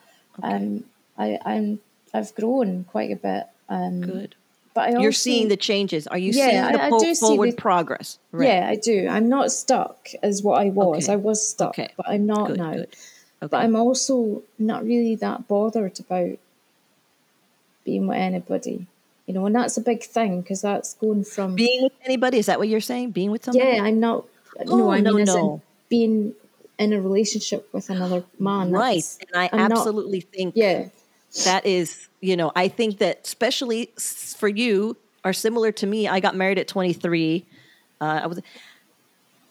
[0.41, 0.84] Um,
[1.17, 1.80] I, I'm
[2.13, 3.47] I've grown quite a bit.
[3.69, 4.36] Um, Good.
[4.74, 6.07] But I also, You're seeing the changes.
[6.07, 8.17] Are you Yeah, seeing the I- I po- do see forward the- progress?
[8.38, 9.07] Yeah, I do.
[9.07, 11.03] I'm not stuck as what I was.
[11.05, 11.13] Okay.
[11.13, 11.89] I was stuck, Okay.
[11.95, 12.74] but I'm not Good, now.
[12.74, 12.88] good.
[13.43, 13.49] Okay.
[13.51, 16.38] But I'm also not really that bothered about
[17.84, 18.88] being with anybody.
[19.28, 22.47] You know, and that's a big thing because that's going from being with anybody, is
[22.47, 23.11] that what you're saying?
[23.11, 23.65] Being with somebody?
[23.78, 24.26] yeah, I'm not.
[24.67, 25.61] Oh, no, I no, mean, in no.
[25.88, 26.34] being
[26.78, 28.71] in a relationship with another man.
[28.71, 29.03] Right.
[29.21, 30.88] And I I'm not- absolutely think yeah,
[31.45, 33.91] that is, you know, I think that especially
[34.38, 36.07] for you are similar to me.
[36.07, 37.45] I got married at 23.
[37.99, 38.41] Uh, I was,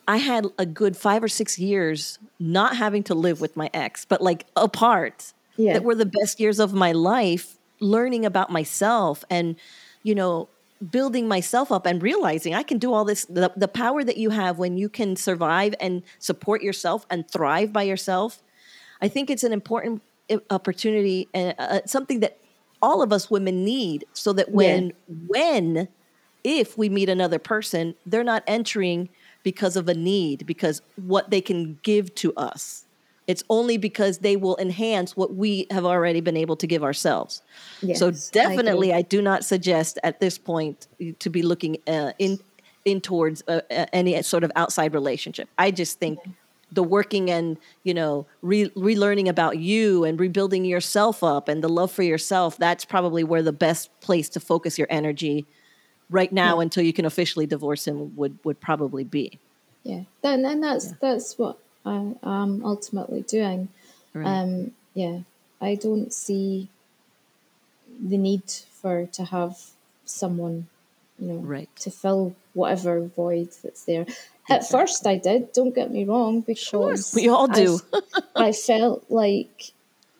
[0.06, 4.04] I had a good five or six years not having to live with my ex,
[4.04, 5.32] but like apart.
[5.56, 5.74] Yeah.
[5.74, 9.56] That were the best years of my life, learning about myself and,
[10.02, 10.48] you know,
[10.90, 13.26] building myself up and realizing I can do all this.
[13.26, 17.72] The, the power that you have when you can survive and support yourself and thrive
[17.72, 18.42] by yourself.
[19.00, 20.00] I think it's an important
[20.50, 22.38] opportunity and uh, something that
[22.80, 24.92] all of us women need so that when
[25.28, 25.88] when
[26.42, 29.08] if we meet another person they're not entering
[29.42, 32.86] because of a need because what they can give to us.
[33.28, 37.40] It's only because they will enhance what we have already been able to give ourselves.
[37.80, 38.20] So Yes, I agree.
[38.32, 40.88] definitely I, do not suggest at this point
[41.20, 42.40] to be looking uh, in
[42.84, 45.48] in towards uh, uh, any sort of outside relationship.
[45.56, 46.18] I just think
[46.72, 51.68] the working and you know re- relearning about you and rebuilding yourself up and the
[51.68, 55.44] love for yourself that's probably where the best place to focus your energy
[56.10, 59.38] right now until you can officially divorce him would would probably be
[59.84, 60.02] yeah.
[60.22, 63.68] Then and that's that's what I am ultimately doing.
[64.14, 64.26] Right.
[64.26, 65.20] Um, yeah,
[65.60, 66.68] I don't see
[68.00, 69.58] the need for to have
[70.04, 70.68] someone,
[71.18, 71.68] you know, Right.
[71.80, 74.06] to fill whatever void that's there.
[74.50, 75.52] At first, I did.
[75.52, 77.80] Don't get me wrong, because we all I do.
[77.94, 78.02] f-
[78.34, 79.72] I, felt like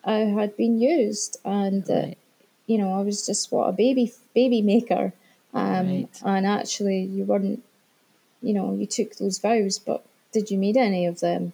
[0.05, 2.17] I had been used, and Right.
[2.65, 5.13] you know I was just what a baby baby maker,
[5.53, 6.21] um, Right.
[6.23, 7.63] and actually you weren't.
[8.41, 10.03] You know, you took those vows, but
[10.33, 11.53] did you meet any of them?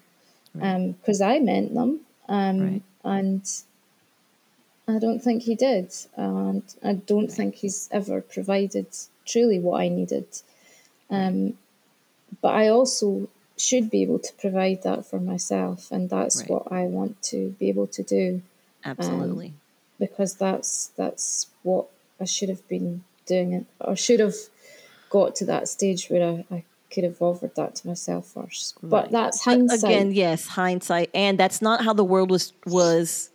[0.53, 2.81] Because I meant them, um, Right.
[3.03, 3.41] and
[4.87, 8.87] I don't think he did, and I don't think he's ever provided
[9.25, 10.25] truly what I needed.
[11.11, 11.57] Um,
[12.41, 13.27] but I also
[13.57, 16.49] should be able to provide that for myself, and that's Right.
[16.49, 18.41] what I want to be able to do
[18.85, 19.53] um, absolutely
[19.99, 21.87] because that's that's what
[22.19, 24.35] I should have been doing it, or should have
[25.09, 28.75] got to that stage where I, I could have offered that to myself first.
[28.81, 29.11] But Right.
[29.11, 29.79] that's hindsight.
[29.83, 33.29] again yes hindsight and that's not how the world was was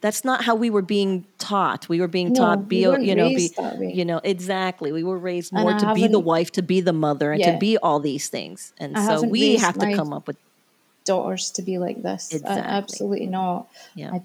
[0.00, 3.14] that's not how we were being taught we were being No, taught be we you
[3.14, 3.92] know be raised that way.
[3.92, 7.32] you know exactly we were raised more to be the wife to be the mother
[7.32, 7.52] and Yeah.
[7.52, 10.36] to be all these things and I so we have to come up with
[11.04, 12.32] daughters to be like this.
[12.32, 12.62] Exactly.
[12.62, 13.68] absolutely not.
[13.94, 14.22] yeah I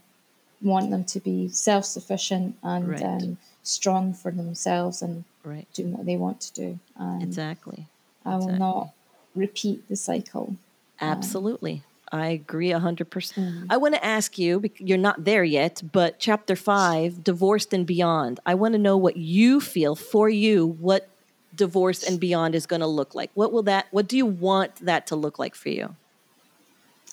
[0.61, 3.03] want them to be self sufficient and Right.
[3.03, 6.79] um, strong for themselves and right doing what they want to do.
[6.97, 7.87] And exactly
[8.25, 8.59] I will exactly.
[8.59, 8.89] not
[9.35, 10.55] repeat the cycle.
[11.01, 11.83] Absolutely.
[12.19, 13.07] I agree 100%.
[13.07, 13.67] Mm.
[13.69, 18.39] I want to ask you, you're not there yet, but chapter five, divorced and beyond.
[18.45, 21.07] I want to know what you feel for you, what
[21.55, 23.31] divorce and beyond is going to look like.
[23.33, 25.95] What will that, what do you want that to look like for you?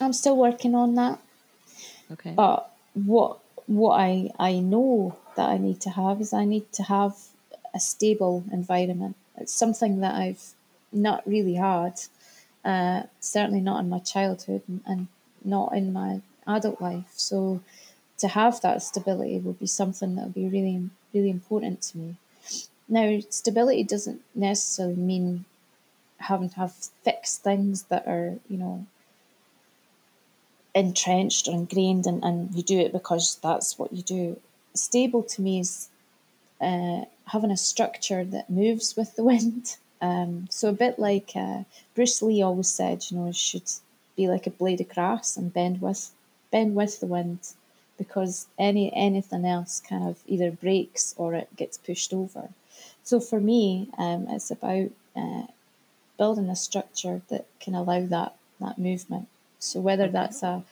[0.00, 1.18] I'm still working on that.
[2.10, 2.32] Okay.
[2.34, 6.82] But what what I I know that I need to have is I need to
[6.82, 7.16] have
[7.74, 9.16] a stable environment.
[9.36, 10.42] It's something that I've
[10.92, 12.00] not really had,
[12.64, 15.08] uh, certainly not in my childhood and,
[15.44, 17.12] not in my adult life.
[17.16, 17.60] So
[18.18, 22.16] to have that stability will be something that will be really really important to me.
[22.88, 25.44] Now, stability doesn't necessarily mean
[26.18, 28.86] having to have fixed things that are you know
[30.74, 34.40] entrenched or ingrained and, and you do it because that's what you do.
[34.74, 35.88] Stable to me is
[36.60, 39.76] uh, having a structure that moves with the wind.
[40.02, 41.62] Um, so a bit like uh,
[41.94, 43.70] Bruce Lee always said, you know, it should
[44.16, 46.10] be like a blade of grass and bend with
[46.50, 47.38] bend with the wind
[47.96, 52.48] because any anything else kind of either breaks or it gets pushed over.
[53.04, 55.44] So for me, um, it's about uh,
[56.18, 59.28] building a structure that can allow that that movement.
[59.60, 60.64] So whether that's a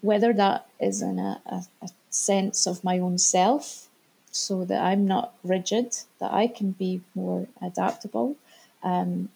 [0.00, 3.88] whether that is in a, a, a sense of my own self,
[4.30, 8.36] so that I'm not rigid, that I can be more adaptable.
[8.84, 9.30] Um,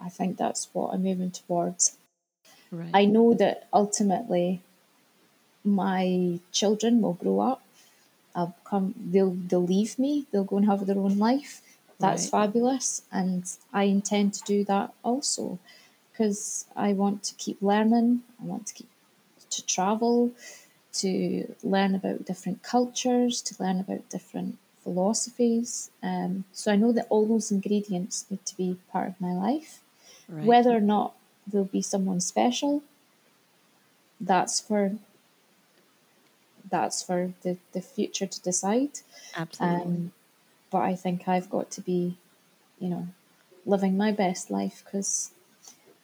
[0.00, 1.98] I think that's what I'm moving towards.
[2.70, 2.90] right.
[2.94, 4.62] I know that ultimately
[5.64, 7.62] my children will grow up.
[8.34, 8.94] I'll come.
[9.12, 10.26] They'll they'll leave me.
[10.30, 11.62] They'll go and have their own life.
[12.00, 12.30] That's Right.
[12.30, 15.58] fabulous, and I intend to do that also,
[16.12, 18.22] because I want to keep learning.
[18.40, 18.90] I want to keep
[19.50, 20.32] to travel.
[20.94, 25.90] to learn about different cultures, to learn about different philosophies.
[26.02, 29.80] Um, so I know that all those ingredients need to be part of my life.
[30.28, 30.44] Right.
[30.44, 31.14] Whether or not
[31.46, 32.82] there'll be someone special,
[34.20, 34.96] that's for
[36.70, 39.00] that's for the, the future to decide.
[39.36, 39.82] Absolutely.
[39.82, 40.12] Um,
[40.70, 42.16] but I think I've got to be,
[42.80, 43.08] you know,
[43.66, 45.30] living my best life because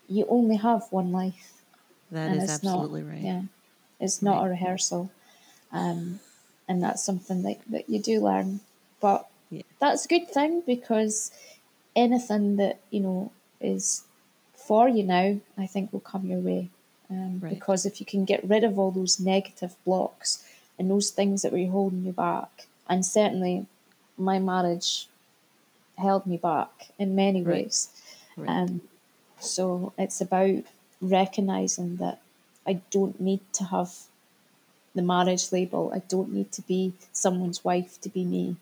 [0.08, 1.62] you only have one life.
[2.10, 3.22] That is absolutely not, right.
[3.22, 3.42] Yeah,
[3.98, 4.46] it's not right.
[4.46, 5.10] a rehearsal,
[5.72, 6.20] um,
[6.68, 8.60] and that's something that, that you do learn.
[9.00, 9.62] But yeah.
[9.80, 11.30] that's a good thing because
[11.94, 14.04] anything that you know is
[14.54, 16.68] for you now, I think will come your way.
[17.10, 17.54] Um, right.
[17.54, 20.46] Because if you can get rid of all those negative blocks
[20.78, 23.66] and those things that were holding you back, and certainly
[24.18, 25.06] my marriage
[25.96, 27.64] held me back in many right.
[27.64, 27.88] ways.
[28.36, 28.48] Right.
[28.48, 28.82] Um,
[29.40, 30.64] so it's about
[31.00, 32.20] recognizing that
[32.66, 33.94] I don't need to have
[34.94, 35.92] the marriage label.
[35.94, 38.56] I don't need to be someone's wife to be me,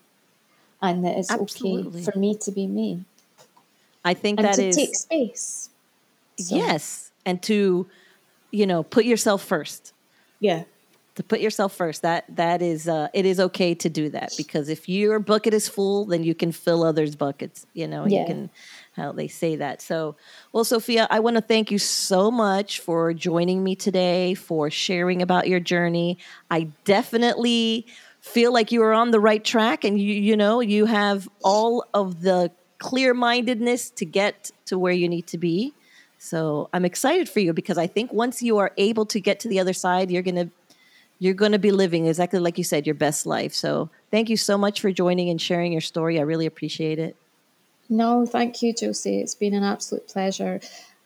[0.83, 2.01] and that it's Absolutely.
[2.01, 3.05] okay for me to be me.
[4.05, 5.71] I think and that to is take space.
[6.39, 6.57] So.
[6.57, 7.87] Yes, and to
[8.51, 9.93] you know put yourself first.
[10.39, 10.65] Yeah,
[11.17, 12.03] to put yourself first.
[12.03, 15.69] That that is uh, it is okay to do that because if your bucket is
[15.69, 17.67] full, then you can fill others' buckets.
[17.73, 18.21] You know, yeah.
[18.21, 18.51] you can
[18.95, 19.83] how they say that.
[19.83, 20.17] So,
[20.53, 25.21] well, Sophia, I want to thank you so much for joining me today, for sharing
[25.21, 26.19] about your journey.
[26.51, 27.87] I definitely
[28.27, 31.85] feel like you are on the right track and you you know, you have all
[31.95, 35.73] of the clear-mindedness to get to where you need to be.
[36.19, 39.49] So, I'm excited for you because I think once you are able to get to
[39.49, 40.51] the other side, you're to
[41.19, 43.55] you're to be living exactly like you said your best life.
[43.55, 46.19] So, thank you so much for joining and sharing your story.
[46.19, 47.17] I really appreciate it.
[47.89, 49.21] No, thank you, Josie.
[49.21, 50.61] It's been an absolute pleasure.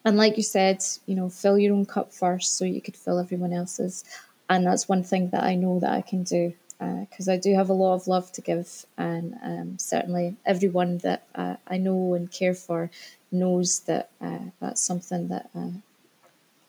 [0.07, 3.19] And like you said, you know, fill your own cup first so you could fill
[3.19, 4.05] everyone else's.
[4.49, 7.55] And that's one thing that I know that I can do because uh, I do
[7.55, 8.87] have a lot of love to give.
[8.97, 12.91] And um, certainly everyone that uh, I know and care for
[13.31, 15.71] knows that uh, that's something that uh,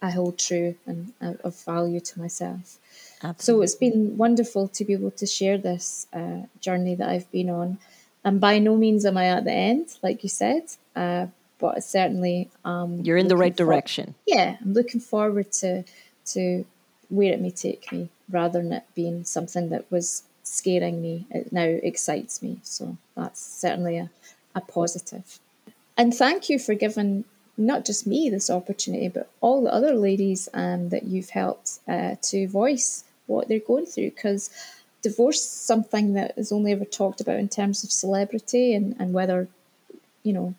[0.01, 2.79] I hold true and uh, of value to myself.
[3.23, 3.39] Absolutely.
[3.39, 7.49] So it's been wonderful to be able to share this uh, journey that I've been
[7.49, 7.77] on.
[8.23, 10.63] And by no means am I at the end, like you said,
[10.95, 11.27] uh,
[11.59, 14.15] but certainly um, you're in the right direction.
[14.27, 15.83] Yeah, I'm looking forward to
[16.23, 16.65] to
[17.11, 21.27] where it may take me, rather than it being something that was scaring me.
[21.29, 24.09] It now excites me, so that's certainly a,
[24.55, 25.39] a positive.
[25.97, 27.25] And thank you for giving
[27.57, 32.15] not just me this opportunity, but all the other ladies um, that you've helped uh,
[32.23, 34.49] to voice what they're going through, because
[35.01, 39.13] divorce is something that is only ever talked about in terms of celebrity and, and
[39.13, 39.47] whether,
[40.23, 40.55] you know,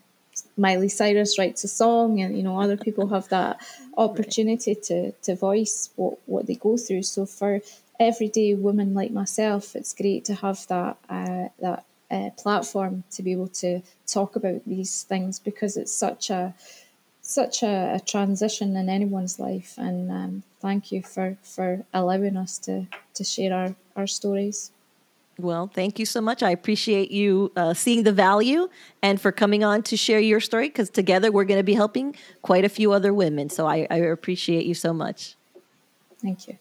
[0.57, 3.61] Miley Cyrus writes a song and, you know, other people have that
[3.97, 7.03] opportunity to, to voice what, what they go through.
[7.03, 7.61] So for
[7.99, 13.33] everyday women like myself, it's great to have that, uh, that uh, platform to be
[13.33, 16.55] able to talk about these things because it's such a,
[17.23, 19.75] such a, a transition in anyone's life.
[19.79, 24.71] And um, thank you for, for allowing us to, to share our, our stories.
[25.39, 26.43] Well, thank you so much.
[26.43, 28.69] I appreciate you uh, seeing the value
[29.03, 32.15] and for coming on to share your story because together we're going to be helping
[32.43, 33.49] quite a few other women.
[33.49, 35.37] So I, I appreciate you so much.
[36.21, 36.59] Thank you.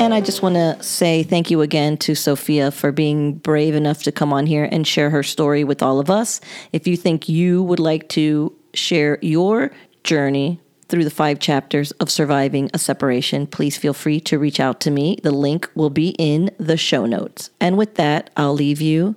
[0.00, 4.02] And I just want to say thank you again to Sophia for being brave enough
[4.02, 6.40] to come on here and share her story with all of us.
[6.72, 9.70] If you think you would like to share your
[10.02, 10.60] journey
[10.94, 14.92] through the five chapters of surviving a separation, please feel free to reach out to
[14.92, 15.18] me.
[15.24, 17.50] The link will be in the show notes.
[17.60, 19.16] And with that, I'll leave you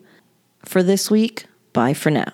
[0.65, 1.45] for this week.
[1.73, 2.31] Bye for now.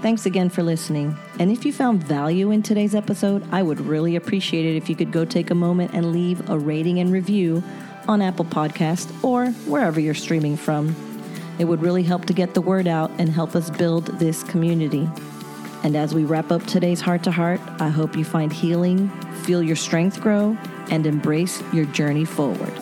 [0.00, 1.16] Thanks again for listening.
[1.40, 4.94] And if you found value in today's episode, I would really appreciate it if you
[4.94, 7.64] could go take a moment and leave a rating and review
[8.08, 10.94] on Apple Podcast or wherever you're streaming from.
[11.58, 15.08] It would really help to get the word out and help us build this community.
[15.84, 19.08] And as we wrap up today's heart to heart, I hope you find healing,
[19.44, 20.56] feel your strength grow,
[20.90, 22.72] and embrace your journey forward.